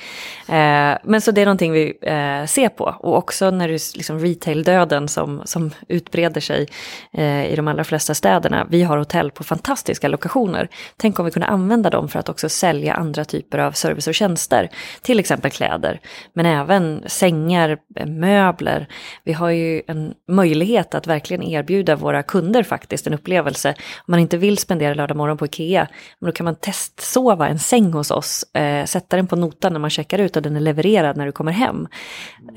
Eh, 0.49 0.99
men 1.05 1.21
så 1.21 1.31
det 1.31 1.41
är 1.41 1.47
någonting 1.47 1.73
vi 1.73 1.99
eh, 2.03 2.47
ser 2.47 2.69
på. 2.69 2.85
Och 3.01 3.17
också 3.17 3.51
när 3.51 3.69
det 3.69 3.75
är 3.75 3.97
liksom 3.97 4.19
retail-döden 4.19 5.09
som, 5.09 5.43
som 5.45 5.71
utbreder 5.89 6.41
sig 6.41 6.69
eh, 7.13 7.53
i 7.53 7.57
de 7.57 7.69
allra 7.69 7.85
flesta 7.85 8.15
städerna. 8.15 8.67
Vi 8.71 8.83
har 8.83 8.99
hotell 8.99 9.31
på 9.31 9.45
fantastiska 9.51 10.09
lokationer. 10.09 10.69
Tänk 10.97 11.19
om 11.19 11.25
vi 11.25 11.31
kunde 11.31 11.47
använda 11.47 11.91
dem 11.91 12.09
för 12.09 12.19
att 12.19 12.29
också 12.29 12.49
sälja 12.49 12.95
andra 12.95 13.25
typer 13.25 13.59
av 13.59 13.73
service 13.73 14.07
och 14.07 14.15
tjänster. 14.15 14.69
Till 15.03 15.21
exempel 15.21 15.51
kläder, 15.51 16.01
men 16.33 16.47
även 16.47 17.03
sängar, 17.07 17.79
eh, 17.97 18.07
möbler. 18.07 18.87
Vi 19.25 19.33
har 19.33 19.51
ju 19.51 19.83
en 19.87 20.15
möjlighet 20.29 20.95
att 20.95 21.07
verkligen 21.07 21.43
erbjuda 21.43 21.97
våra 21.97 22.23
kunder 22.23 22.63
faktiskt 22.63 23.07
en 23.07 23.15
upplevelse. 23.15 23.69
Om 24.07 24.13
man 24.13 24.21
inte 24.21 24.37
vill 24.37 24.59
spendera 24.59 24.95
lördag 24.95 25.17
morgon 25.17 25.37
på 25.37 25.45
Ikea, 25.45 25.89
men 26.19 26.27
då 26.27 26.33
kan 26.33 26.45
man 26.45 26.55
testsova 26.55 27.49
en 27.49 27.59
säng 27.59 27.93
hos 27.93 28.11
oss, 28.11 28.45
eh, 28.55 28.85
sätta 28.85 29.17
den 29.17 29.27
på 29.27 29.37
notan 29.37 29.73
när 29.73 29.81
man 29.81 29.91
checkar 29.91 30.19
ut 30.19 30.37
och 30.37 30.43
den 30.43 30.57
är 30.57 30.61
levererad 30.61 31.17
när 31.17 31.27
du 31.27 31.33
kommer 31.33 31.53
hem. 31.53 31.89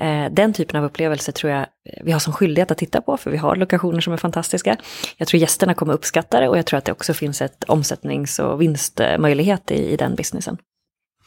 Eh, 0.00 0.26
den 0.30 0.52
typen 0.52 0.80
av 0.80 0.84
upplevelse 0.84 1.32
tror 1.32 1.52
jag 1.52 1.66
vi 2.02 2.12
har 2.12 2.18
som 2.18 2.32
skyldighet 2.32 2.70
att 2.70 2.78
titta 2.78 3.00
på, 3.00 3.16
för 3.16 3.30
vi 3.30 3.36
har 3.36 3.56
lokationer 3.56 4.00
som 4.00 4.12
är 4.12 4.16
fantastiska. 4.16 4.76
Jag 5.16 5.28
tror 5.28 5.40
gästerna 5.40 5.74
kommer 5.74 5.92
uppskatta 5.92 6.40
det 6.40 6.48
och 6.48 6.58
jag 6.58 6.66
tror 6.66 6.78
att 6.78 6.84
det 6.84 6.92
också 6.92 7.14
finns 7.14 7.42
ett 7.42 7.64
omsättnings 7.64 8.38
och 8.38 8.60
vinstmöjlighet 8.60 9.70
i, 9.70 9.92
i 9.92 9.96
den 9.96 10.14
businessen. 10.14 10.58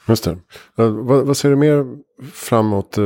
Just 0.07 0.23
det. 0.23 0.31
Eh, 0.77 0.89
vad, 0.89 1.25
vad 1.25 1.37
ser 1.37 1.49
du 1.49 1.55
mer 1.55 1.85
framåt 2.33 2.97
eh, 2.97 3.03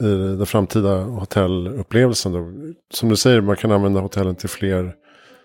i 0.00 0.36
den 0.36 0.46
framtida 0.46 1.04
hotellupplevelsen? 1.04 2.32
Då? 2.32 2.52
Som 2.94 3.08
du 3.08 3.16
säger, 3.16 3.40
man 3.40 3.56
kan 3.56 3.72
använda 3.72 4.00
hotellen 4.00 4.34
till 4.34 4.48
fler 4.48 4.94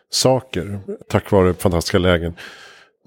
saker 0.09 0.79
tack 1.09 1.31
vare 1.31 1.53
fantastiska 1.53 1.97
lägen. 1.97 2.35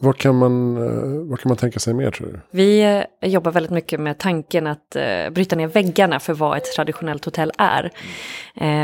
Vad 0.02 0.18
kan, 0.18 0.36
man, 0.36 0.76
eh, 0.76 1.28
vad 1.30 1.40
kan 1.40 1.50
man 1.50 1.56
tänka 1.56 1.78
sig 1.78 1.94
mer 1.94 2.10
tror 2.10 2.26
du? 2.26 2.40
Vi 2.50 2.82
eh, 3.20 3.28
jobbar 3.30 3.52
väldigt 3.52 3.72
mycket 3.72 4.00
med 4.00 4.18
tanken 4.18 4.66
att 4.66 4.96
eh, 4.96 5.30
bryta 5.30 5.56
ner 5.56 5.66
väggarna 5.66 6.20
för 6.20 6.32
vad 6.32 6.56
ett 6.56 6.74
traditionellt 6.76 7.24
hotell 7.24 7.52
är. 7.58 7.90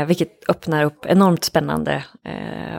Vilket 0.05 0.49
öppnar 0.49 0.83
upp 0.83 1.05
enormt 1.05 1.43
spännande 1.43 2.03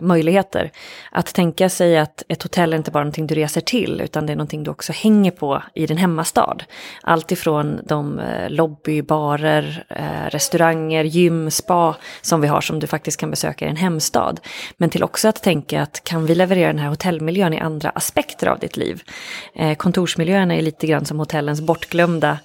möjligheter. 0.00 0.70
Att 1.12 1.34
tänka 1.34 1.68
sig 1.68 1.98
att 1.98 2.22
ett 2.28 2.42
hotell 2.42 2.72
är 2.72 2.76
inte 2.76 2.90
bara 2.90 3.04
någonting 3.04 3.26
du 3.26 3.34
reser 3.34 3.60
till 3.60 4.00
utan 4.00 4.26
det 4.26 4.32
är 4.32 4.36
någonting 4.36 4.64
du 4.64 4.70
också 4.70 4.92
hänger 4.92 5.30
på 5.30 5.62
i 5.74 5.86
din 5.86 5.96
hemmastad. 5.96 6.56
Allt 7.02 7.32
ifrån 7.32 7.80
de 7.84 8.20
lobbybarer, 8.48 9.84
restauranger, 10.30 11.04
gym, 11.04 11.50
spa 11.50 11.96
som 12.22 12.40
vi 12.40 12.48
har 12.48 12.60
som 12.60 12.78
du 12.78 12.86
faktiskt 12.86 13.20
kan 13.20 13.30
besöka 13.30 13.64
i 13.64 13.68
din 13.68 13.76
hemstad. 13.76 14.40
Men 14.76 14.90
till 14.90 15.04
också 15.04 15.28
att 15.28 15.42
tänka 15.42 15.82
att 15.82 16.04
kan 16.04 16.26
vi 16.26 16.34
leverera 16.34 16.66
den 16.66 16.78
här 16.78 16.88
hotellmiljön 16.88 17.54
i 17.54 17.60
andra 17.60 17.90
aspekter 17.90 18.27
aspekter 18.28 18.46
av 18.46 18.58
ditt 18.58 18.76
liv. 18.76 19.02
Eh, 19.54 19.76
kontorsmiljöerna 19.76 20.54
är 20.54 20.62
lite 20.62 20.86
grann 20.86 21.04
som 21.04 21.18
hotellens 21.18 21.60
bortglömda 21.60 22.38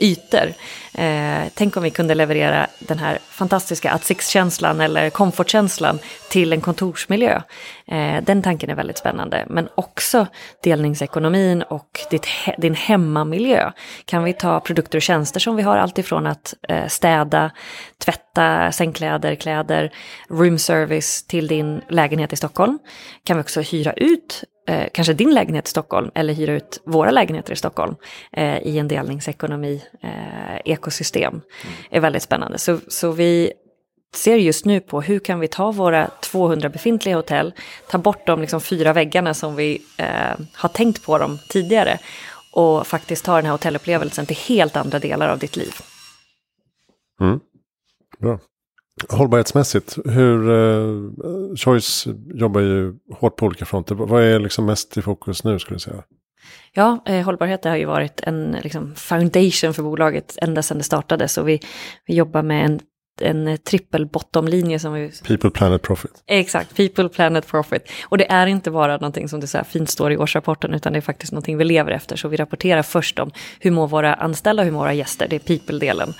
ytor. 0.00 0.52
Eh, 0.94 1.48
tänk 1.54 1.76
om 1.76 1.82
vi 1.82 1.90
kunde 1.90 2.14
leverera 2.14 2.66
den 2.78 2.98
här 2.98 3.18
fantastiska 3.30 3.90
att-känslan 3.90 4.80
eller 4.80 5.10
komfortkänslan 5.10 5.98
till 6.30 6.52
en 6.52 6.60
kontorsmiljö. 6.60 7.42
Eh, 7.86 8.22
den 8.22 8.42
tanken 8.42 8.70
är 8.70 8.74
väldigt 8.74 8.98
spännande. 8.98 9.46
Men 9.48 9.68
också 9.74 10.26
delningsekonomin 10.62 11.62
och 11.62 12.00
ditt 12.10 12.26
he 12.26 12.54
din 12.58 12.74
hemmamiljö. 12.74 13.72
Kan 14.04 14.24
vi 14.24 14.32
ta 14.32 14.60
produkter 14.60 14.98
och 14.98 15.02
tjänster 15.02 15.40
som 15.40 15.56
vi 15.56 15.62
har 15.62 15.76
alltifrån 15.76 16.26
att 16.26 16.54
eh, 16.68 16.86
städa, 16.86 17.50
tvätta 17.98 18.72
sängkläder, 18.72 19.34
kläder, 19.34 19.92
room 20.28 20.58
service 20.58 21.26
till 21.26 21.46
din 21.46 21.80
lägenhet 21.88 22.32
i 22.32 22.36
Stockholm. 22.36 22.78
Kan 23.24 23.36
vi 23.36 23.42
också 23.42 23.60
hyra 23.60 23.92
ut 23.92 24.44
eh, 24.68 24.88
kanske 24.92 25.12
din 25.12 25.34
lägenhet 25.34 25.66
i 25.66 25.70
Stockholm 25.70 26.10
eller 26.14 26.34
hyra 26.34 26.52
ut 26.52 26.80
våra 26.84 27.10
lägenheter 27.10 27.52
i 27.52 27.56
Stockholm 27.56 27.94
eh, 28.32 28.58
i 28.58 28.78
en 28.78 28.88
delningsekonomi, 28.88 29.82
eh, 30.02 30.60
ekosystem. 30.64 31.32
Mm. 31.32 31.74
är 31.90 32.00
väldigt 32.00 32.22
spännande. 32.22 32.58
Så, 32.58 32.78
så 32.88 33.10
vi 33.12 33.52
ser 34.14 34.36
just 34.36 34.64
nu 34.64 34.80
på 34.80 35.00
hur 35.00 35.18
kan 35.18 35.40
vi 35.40 35.48
ta 35.48 35.72
våra 35.72 36.10
200 36.22 36.68
befintliga 36.68 37.16
hotell, 37.16 37.52
ta 37.90 37.98
bort 37.98 38.26
de 38.26 38.40
liksom 38.40 38.60
fyra 38.60 38.92
väggarna 38.92 39.34
som 39.34 39.56
vi 39.56 39.82
eh, 39.96 40.44
har 40.54 40.68
tänkt 40.68 41.04
på 41.04 41.18
dem 41.18 41.38
tidigare 41.48 41.98
och 42.52 42.86
faktiskt 42.86 43.24
ta 43.24 43.36
den 43.36 43.44
här 43.44 43.52
hotellupplevelsen 43.52 44.26
till 44.26 44.36
helt 44.36 44.76
andra 44.76 44.98
delar 44.98 45.28
av 45.28 45.38
ditt 45.38 45.56
liv. 45.56 45.72
Mm. 47.20 47.40
Bra. 48.18 48.38
Hållbarhetsmässigt, 49.08 49.98
hur, 50.04 50.50
eh, 50.50 51.56
Choice 51.56 52.06
jobbar 52.34 52.60
ju 52.60 52.94
hårt 53.14 53.36
på 53.36 53.46
olika 53.46 53.64
fronter. 53.64 53.94
Vad 53.94 54.22
är 54.22 54.38
liksom 54.38 54.66
mest 54.66 54.96
i 54.96 55.02
fokus 55.02 55.44
nu 55.44 55.58
skulle 55.58 55.74
du 55.76 55.80
säga? 55.80 56.02
Ja, 56.72 57.02
eh, 57.06 57.24
hållbarhet 57.24 57.64
har 57.64 57.76
ju 57.76 57.84
varit 57.84 58.20
en 58.20 58.56
liksom, 58.62 58.94
foundation 58.94 59.74
för 59.74 59.82
bolaget 59.82 60.38
ända 60.42 60.62
sedan 60.62 60.78
det 60.78 60.84
startades. 60.84 61.38
Och 61.38 61.48
vi, 61.48 61.60
vi 62.06 62.14
jobbar 62.14 62.42
med 62.42 62.64
en 62.64 62.80
en 63.20 63.58
trippel 63.58 64.06
bottomlinje 64.06 64.78
som 64.78 64.92
vi... 64.92 65.10
People, 65.26 65.50
planet, 65.50 65.82
profit. 65.82 66.22
Exakt, 66.26 66.76
people, 66.76 67.08
planet, 67.08 67.46
profit. 67.46 67.90
Och 68.04 68.18
det 68.18 68.30
är 68.30 68.46
inte 68.46 68.70
bara 68.70 68.92
någonting 68.92 69.28
som 69.28 69.40
det 69.40 69.46
så 69.46 69.64
fint 69.64 69.90
står 69.90 70.12
i 70.12 70.16
årsrapporten, 70.16 70.74
utan 70.74 70.92
det 70.92 70.98
är 70.98 71.00
faktiskt 71.00 71.32
någonting 71.32 71.56
vi 71.56 71.64
lever 71.64 71.92
efter. 71.92 72.16
Så 72.16 72.28
vi 72.28 72.36
rapporterar 72.36 72.82
först 72.82 73.18
om 73.18 73.30
hur 73.60 73.70
mår 73.70 73.88
våra 73.88 74.14
anställda, 74.14 74.62
hur 74.62 74.70
mår 74.70 74.80
våra 74.80 74.94
gäster, 74.94 75.26
det 75.30 75.36
är 75.36 75.40
people-delen. 75.40 76.14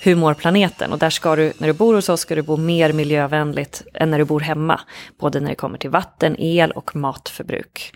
Hur 0.00 0.14
mår 0.14 0.34
planeten? 0.34 0.92
Och 0.92 0.98
där 0.98 1.10
ska 1.10 1.36
du, 1.36 1.52
när 1.58 1.66
du 1.66 1.72
bor 1.72 1.94
hos 1.94 2.08
oss, 2.08 2.20
ska 2.20 2.34
du 2.34 2.42
bo 2.42 2.56
mer 2.56 2.92
miljövänligt 2.92 3.82
än 3.94 4.10
när 4.10 4.18
du 4.18 4.24
bor 4.24 4.40
hemma. 4.40 4.80
Både 5.20 5.40
när 5.40 5.48
det 5.48 5.54
kommer 5.54 5.78
till 5.78 5.90
vatten, 5.90 6.36
el 6.38 6.70
och 6.70 6.96
matförbruk. 6.96 7.92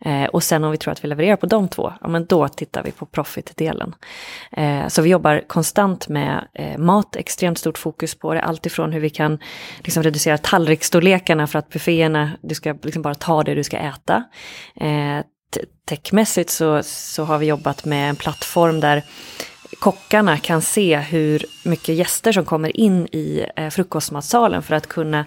Eh, 0.00 0.24
och 0.24 0.42
sen 0.42 0.64
om 0.64 0.70
vi 0.70 0.76
tror 0.76 0.92
att 0.92 1.04
vi 1.04 1.08
levererar 1.08 1.36
på 1.36 1.46
de 1.46 1.68
två, 1.68 1.92
ja 2.00 2.08
men 2.08 2.24
då 2.24 2.48
tittar 2.48 2.82
vi 2.82 2.92
på 2.92 3.06
profit-delen. 3.06 3.94
Eh, 4.52 4.88
så 4.88 5.02
vi 5.02 5.10
jobbar 5.10 5.42
konstant 5.46 6.08
med 6.08 6.48
eh, 6.54 6.78
mat, 6.78 7.16
extremt 7.16 7.58
stort 7.58 7.78
fokus 7.78 7.93
på 8.20 8.34
det, 8.34 8.40
alltifrån 8.40 8.92
hur 8.92 9.00
vi 9.00 9.10
kan 9.10 9.38
liksom, 9.78 10.02
reducera 10.02 10.38
tallriksstorlekarna 10.38 11.46
för 11.46 11.58
att 11.58 11.68
bufféerna, 11.68 12.30
du 12.42 12.54
ska 12.54 12.74
liksom 12.82 13.02
bara 13.02 13.14
ta 13.14 13.42
det 13.42 13.54
du 13.54 13.64
ska 13.64 13.76
äta. 13.76 14.24
Eh, 14.80 15.24
techmässigt 15.88 16.50
så, 16.50 16.82
så 16.82 17.24
har 17.24 17.38
vi 17.38 17.46
jobbat 17.46 17.84
med 17.84 18.10
en 18.10 18.16
plattform 18.16 18.80
där 18.80 19.02
kockarna 19.78 20.38
kan 20.38 20.62
se 20.62 20.96
hur 20.96 21.46
mycket 21.62 21.94
gäster 21.94 22.32
som 22.32 22.44
kommer 22.44 22.76
in 22.76 23.06
i 23.06 23.46
eh, 23.56 23.70
frukostmatsalen 23.70 24.62
för 24.62 24.74
att 24.74 24.86
kunna 24.86 25.24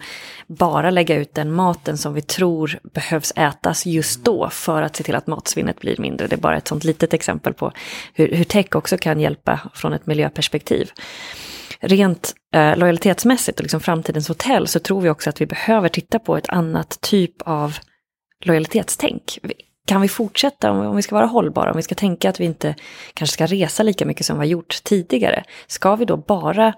bara 0.47 0.89
lägga 0.89 1.15
ut 1.15 1.35
den 1.35 1.51
maten 1.51 1.97
som 1.97 2.13
vi 2.13 2.21
tror 2.21 2.79
behövs 2.83 3.33
ätas 3.35 3.85
just 3.85 4.23
då 4.23 4.49
för 4.49 4.81
att 4.81 4.95
se 4.95 5.03
till 5.03 5.15
att 5.15 5.27
matsvinnet 5.27 5.79
blir 5.79 5.95
mindre. 5.97 6.27
Det 6.27 6.35
är 6.35 6.39
bara 6.39 6.57
ett 6.57 6.67
sånt 6.67 6.83
litet 6.83 7.13
exempel 7.13 7.53
på 7.53 7.71
hur, 8.13 8.31
hur 8.31 8.43
tech 8.43 8.75
också 8.75 8.97
kan 8.97 9.19
hjälpa 9.19 9.59
från 9.73 9.93
ett 9.93 10.05
miljöperspektiv. 10.05 10.91
Rent 11.79 12.35
eh, 12.53 12.77
lojalitetsmässigt 12.77 13.59
och 13.59 13.63
liksom 13.63 13.79
framtidens 13.79 14.27
hotell 14.27 14.67
så 14.67 14.79
tror 14.79 15.01
vi 15.01 15.09
också 15.09 15.29
att 15.29 15.41
vi 15.41 15.45
behöver 15.45 15.89
titta 15.89 16.19
på 16.19 16.37
ett 16.37 16.49
annat 16.49 17.01
typ 17.01 17.41
av 17.41 17.77
lojalitetstänk 18.45 19.39
kan 19.87 20.01
vi 20.01 20.07
fortsätta, 20.07 20.71
om 20.71 20.95
vi 20.95 21.01
ska 21.01 21.15
vara 21.15 21.25
hållbara, 21.25 21.71
om 21.71 21.77
vi 21.77 21.83
ska 21.83 21.95
tänka 21.95 22.29
att 22.29 22.39
vi 22.39 22.45
inte 22.45 22.75
kanske 23.13 23.33
ska 23.33 23.45
resa 23.45 23.83
lika 23.83 24.05
mycket 24.05 24.25
som 24.25 24.35
vi 24.35 24.39
har 24.39 24.51
gjort 24.51 24.83
tidigare, 24.83 25.43
ska 25.67 25.95
vi 25.95 26.05
då 26.05 26.17
bara 26.17 26.73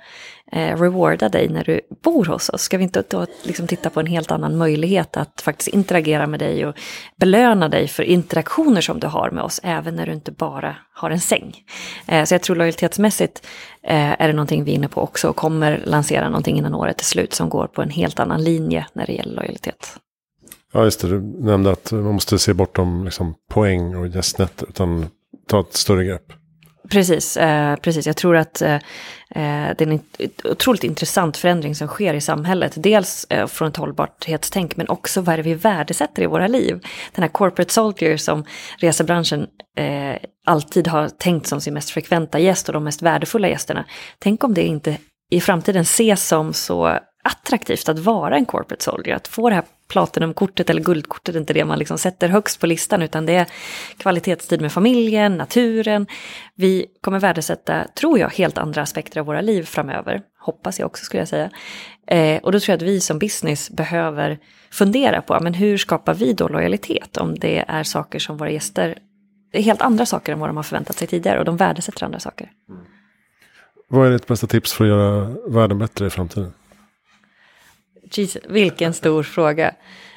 eh, 0.51 0.81
rewarda 0.81 1.29
dig 1.29 1.49
när 1.49 1.63
du 1.63 1.81
bor 2.03 2.25
hos 2.25 2.49
oss? 2.49 2.61
Ska 2.61 2.77
vi 2.77 2.83
inte 2.83 3.03
då 3.09 3.25
liksom 3.43 3.67
titta 3.67 3.89
på 3.89 3.99
en 3.99 4.05
helt 4.05 4.31
annan 4.31 4.57
möjlighet 4.57 5.17
att 5.17 5.41
faktiskt 5.41 5.67
interagera 5.67 6.27
med 6.27 6.39
dig 6.39 6.65
och 6.65 6.75
belöna 7.15 7.69
dig 7.69 7.87
för 7.87 8.03
interaktioner 8.03 8.81
som 8.81 8.99
du 8.99 9.07
har 9.07 9.31
med 9.31 9.43
oss, 9.43 9.59
även 9.63 9.95
när 9.95 10.05
du 10.05 10.13
inte 10.13 10.31
bara 10.31 10.75
har 10.93 11.11
en 11.11 11.19
säng? 11.19 11.55
Eh, 12.07 12.23
så 12.23 12.33
jag 12.33 12.41
tror 12.41 12.55
lojalitetsmässigt 12.55 13.47
eh, 13.83 14.21
är 14.21 14.27
det 14.27 14.33
någonting 14.33 14.63
vi 14.63 14.71
är 14.71 14.75
inne 14.75 14.87
på 14.87 15.01
också 15.01 15.29
och 15.29 15.35
kommer 15.35 15.81
lansera 15.85 16.29
någonting 16.29 16.57
innan 16.57 16.75
året 16.75 17.01
är 17.01 17.05
slut 17.05 17.33
som 17.33 17.49
går 17.49 17.67
på 17.67 17.81
en 17.81 17.89
helt 17.89 18.19
annan 18.19 18.43
linje 18.43 18.85
när 18.93 19.05
det 19.05 19.13
gäller 19.13 19.35
lojalitet. 19.35 19.99
Ja, 20.73 20.83
just 20.83 21.01
det. 21.01 21.07
Du 21.07 21.21
nämnde 21.21 21.71
att 21.71 21.91
man 21.91 22.13
måste 22.13 22.39
se 22.39 22.53
bortom 22.53 23.05
liksom, 23.05 23.35
poäng 23.49 23.95
och 23.95 24.07
gästnätter. 24.07 24.67
Utan 24.69 25.07
ta 25.47 25.59
ett 25.59 25.73
större 25.73 26.05
grepp. 26.05 26.33
Precis, 26.89 27.37
eh, 27.37 27.75
precis. 27.75 28.07
jag 28.07 28.17
tror 28.17 28.35
att 28.35 28.61
eh, 28.61 28.73
eh 28.73 28.79
det 29.77 29.81
är 29.81 29.87
en 29.87 29.99
otroligt 30.43 30.83
intressant 30.83 31.37
förändring 31.37 31.75
som 31.75 31.87
sker 31.87 32.13
i 32.13 32.21
samhället. 32.21 32.73
Dels 32.75 33.25
eh, 33.29 33.47
från 33.47 33.67
ett 33.67 33.77
hållbarhetstänk 33.77 34.77
men 34.77 34.89
också 34.89 35.21
vad 35.21 35.33
är 35.33 35.37
det 35.37 35.43
vi 35.43 35.53
värdesätter 35.53 36.23
i 36.23 36.25
våra 36.25 36.47
liv. 36.47 36.79
Den 37.15 37.23
här 37.23 37.29
corporate 37.29 37.73
soldier 37.73 38.17
som 38.17 38.45
resebranschen 38.77 39.47
eh, 39.77 40.15
alltid 40.45 40.87
har 40.87 41.09
tänkt 41.09 41.47
som 41.47 41.61
sin 41.61 41.73
mest 41.73 41.89
frekventa 41.89 42.39
gäst 42.39 42.69
och 42.69 42.73
de 42.73 42.83
mest 42.83 43.01
värdefulla 43.01 43.47
gästerna. 43.47 43.85
Tänk 44.19 44.43
om 44.43 44.53
det 44.53 44.63
inte 44.63 44.97
i 45.31 45.41
framtiden 45.41 45.81
ses 45.81 46.27
som 46.27 46.53
så 46.53 46.99
attraktivt 47.23 47.89
att 47.89 47.99
vara 47.99 48.35
en 48.35 48.45
corporate 48.45 48.83
soldier, 48.83 49.15
att 49.15 49.27
få 49.27 49.49
det 49.49 49.55
här 49.55 49.63
Platinumkortet 49.89 50.69
eller 50.69 50.81
guldkortet 50.81 51.35
är 51.35 51.39
inte 51.39 51.53
det 51.53 51.65
man 51.65 51.79
liksom 51.79 51.97
sätter 51.97 52.29
högst 52.29 52.59
på 52.59 52.67
listan 52.67 53.01
utan 53.01 53.25
det 53.25 53.33
är 53.33 53.45
kvalitetstid 53.97 54.61
med 54.61 54.71
familjen, 54.71 55.37
naturen. 55.37 56.07
Vi 56.55 56.85
kommer 57.01 57.19
värdesätta, 57.19 57.87
tror 57.95 58.19
jag, 58.19 58.29
helt 58.29 58.57
andra 58.57 58.81
aspekter 58.81 59.19
av 59.19 59.25
våra 59.25 59.41
liv 59.41 59.63
framöver. 59.63 60.21
Hoppas 60.39 60.79
jag 60.79 60.85
också 60.85 61.05
skulle 61.05 61.21
jag 61.21 61.27
säga. 61.27 61.49
Eh, 62.07 62.41
och 62.43 62.51
då 62.51 62.59
tror 62.59 62.73
jag 62.73 62.77
att 62.77 62.81
vi 62.81 62.99
som 62.99 63.19
business 63.19 63.69
behöver 63.69 64.39
fundera 64.71 65.21
på, 65.21 65.39
men 65.41 65.53
hur 65.53 65.77
skapar 65.77 66.13
vi 66.13 66.33
då 66.33 66.47
lojalitet 66.47 67.17
om 67.17 67.39
det 67.39 67.65
är 67.67 67.83
saker 67.83 68.19
som 68.19 68.37
våra 68.37 68.51
gäster, 68.51 68.97
det 69.51 69.57
är 69.57 69.63
helt 69.63 69.81
andra 69.81 70.05
saker 70.05 70.33
än 70.33 70.39
vad 70.39 70.49
de 70.49 70.55
har 70.55 70.63
förväntat 70.63 70.97
sig 70.97 71.07
tidigare 71.07 71.39
och 71.39 71.45
de 71.45 71.57
värdesätter 71.57 72.05
andra 72.05 72.19
saker. 72.19 72.51
Mm. 72.69 72.81
Vad 73.87 74.07
är 74.07 74.11
ditt 74.11 74.27
bästa 74.27 74.47
tips 74.47 74.73
för 74.73 74.83
att 74.83 74.89
göra 74.89 75.35
världen 75.47 75.77
bättre 75.79 76.07
i 76.07 76.09
framtiden? 76.09 76.53
Jesus, 78.17 78.41
vilken 78.49 78.93
stor 78.93 79.23
fråga. 79.23 79.73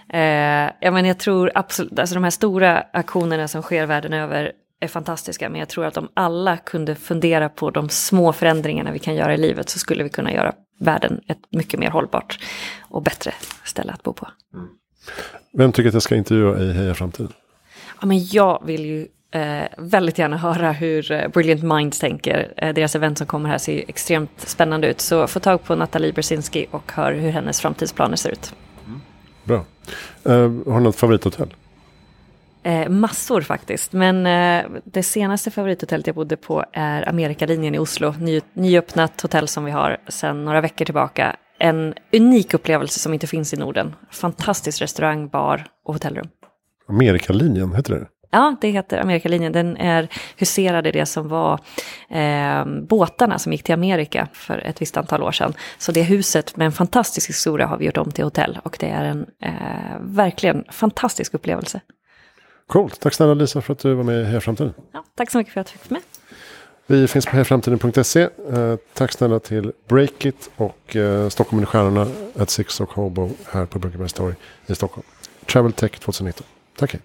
Eh, 0.08 0.70
ja, 0.80 0.90
men 0.90 1.04
jag 1.04 1.18
tror 1.18 1.52
absolut, 1.54 1.98
alltså 1.98 2.14
de 2.14 2.24
här 2.24 2.30
stora 2.30 2.84
aktionerna 2.92 3.48
som 3.48 3.62
sker 3.62 3.86
världen 3.86 4.12
över 4.12 4.52
är 4.80 4.88
fantastiska, 4.88 5.48
men 5.48 5.58
jag 5.58 5.68
tror 5.68 5.84
att 5.84 5.96
om 5.96 6.08
alla 6.14 6.56
kunde 6.56 6.94
fundera 6.94 7.48
på 7.48 7.70
de 7.70 7.88
små 7.88 8.32
förändringarna 8.32 8.92
vi 8.92 8.98
kan 8.98 9.14
göra 9.14 9.34
i 9.34 9.36
livet 9.36 9.68
så 9.68 9.78
skulle 9.78 10.04
vi 10.04 10.10
kunna 10.10 10.32
göra 10.32 10.54
världen 10.78 11.20
ett 11.26 11.38
mycket 11.50 11.80
mer 11.80 11.90
hållbart 11.90 12.38
och 12.80 13.02
bättre 13.02 13.32
ställe 13.64 13.92
att 13.92 14.02
bo 14.02 14.12
på. 14.12 14.28
Mm. 14.54 14.68
Vem 15.52 15.72
tycker 15.72 15.88
att 15.88 15.94
jag 15.94 16.02
ska 16.02 16.16
intervjua 16.16 16.58
i 16.58 16.72
Heja 16.72 16.94
Framtiden? 16.94 17.32
Ja, 18.00 18.06
men 18.06 18.26
jag 18.26 18.62
vill 18.66 18.84
ju 18.84 19.06
eh, 19.32 19.64
väldigt 19.78 20.18
gärna 20.18 20.36
höra 20.36 20.72
hur 20.72 21.12
eh, 21.12 21.28
Brilliant 21.28 21.62
Minds 21.62 21.98
tänker. 21.98 22.52
Eh, 22.56 22.74
deras 22.74 22.96
event 22.96 23.18
som 23.18 23.26
kommer 23.26 23.48
här 23.48 23.58
ser 23.58 23.84
extremt 23.88 24.30
spännande 24.36 24.88
ut. 24.88 25.00
Så 25.00 25.26
få 25.26 25.40
tag 25.40 25.64
på 25.64 25.74
Nathalie 25.74 26.12
Brzezinski 26.12 26.66
och 26.70 26.92
hör 26.92 27.12
hur 27.12 27.30
hennes 27.30 27.60
framtidsplaner 27.60 28.16
ser 28.16 28.30
ut. 28.30 28.54
Mm. 28.86 29.00
Bra. 29.44 29.64
Eh, 30.24 30.32
har 30.72 30.78
du 30.78 30.80
något 30.80 30.96
favorithotell? 30.96 31.54
Eh, 32.64 32.88
massor 32.88 33.40
faktiskt, 33.40 33.92
men 33.92 34.26
eh, 34.26 34.70
det 34.84 35.02
senaste 35.02 35.50
favorithotellet 35.50 36.06
jag 36.06 36.16
bodde 36.16 36.36
på 36.36 36.64
är 36.72 37.08
Amerikalinjen 37.08 37.74
i 37.74 37.78
Oslo. 37.78 38.14
Ny, 38.18 38.40
nyöppnat 38.52 39.20
hotell 39.20 39.48
som 39.48 39.64
vi 39.64 39.70
har 39.70 39.96
sedan 40.08 40.44
några 40.44 40.60
veckor 40.60 40.84
tillbaka. 40.84 41.36
En 41.58 41.94
unik 42.12 42.54
upplevelse 42.54 43.00
som 43.00 43.14
inte 43.14 43.26
finns 43.26 43.54
i 43.54 43.56
Norden. 43.56 43.94
Fantastisk 44.10 44.82
restaurang, 44.82 45.28
bar 45.28 45.66
och 45.84 45.94
hotellrum. 45.94 46.28
Amerikalinjen, 46.88 47.74
heter 47.74 47.94
det? 47.94 48.06
Ja, 48.34 48.56
det 48.60 48.68
heter 48.68 48.98
Amerikalinjen. 48.98 49.52
Den 49.52 49.76
är 49.76 50.08
huserad 50.36 50.86
i 50.86 50.92
det 50.92 51.06
som 51.06 51.28
var 51.28 51.60
eh, 52.08 52.64
båtarna 52.64 53.38
som 53.38 53.52
gick 53.52 53.62
till 53.62 53.74
Amerika 53.74 54.28
för 54.32 54.58
ett 54.58 54.82
visst 54.82 54.96
antal 54.96 55.22
år 55.22 55.32
sedan. 55.32 55.54
Så 55.78 55.92
det 55.92 56.02
huset 56.02 56.56
med 56.56 56.64
en 56.64 56.72
fantastisk 56.72 57.28
historia 57.28 57.66
har 57.66 57.76
vi 57.76 57.84
gjort 57.84 57.96
om 57.96 58.10
till 58.10 58.24
hotell 58.24 58.58
och 58.62 58.76
det 58.80 58.88
är 58.88 59.04
en 59.04 59.26
eh, 59.42 59.52
verkligen 60.00 60.64
fantastisk 60.70 61.34
upplevelse. 61.34 61.80
Coolt, 62.66 63.00
tack 63.00 63.14
snälla 63.14 63.34
Lisa 63.34 63.60
för 63.60 63.72
att 63.72 63.78
du 63.78 63.94
var 63.94 64.04
med 64.04 64.20
i 64.20 64.24
Heja 64.24 64.40
Framtiden. 64.40 64.74
Ja, 64.92 65.04
tack 65.14 65.30
så 65.30 65.38
mycket 65.38 65.52
för 65.52 65.60
att 65.60 65.72
jag 65.72 65.80
fick 65.80 65.90
vara 65.90 66.00
med. 66.00 66.02
Vi 66.86 67.08
finns 67.08 67.26
på 67.26 67.32
hejaframtiden.se. 67.32 68.22
Eh, 68.22 68.76
tack 68.94 69.12
snälla 69.12 69.38
till 69.38 69.72
Breakit 69.88 70.50
och 70.56 70.96
eh, 70.96 71.28
Stockholm 71.28 71.58
under 71.58 71.66
stjärnorna, 71.66 72.06
at 72.38 72.50
Six 72.50 72.80
och 72.80 72.92
Hobo 72.92 73.30
här 73.50 73.66
på 73.66 73.78
Brunkebergs 73.78 74.12
torg 74.12 74.34
i 74.66 74.74
Stockholm. 74.74 75.06
Travel 75.46 75.72
Tech 75.72 75.98
2019. 75.98 76.46
Tack 76.76 76.92
hej. 76.92 77.00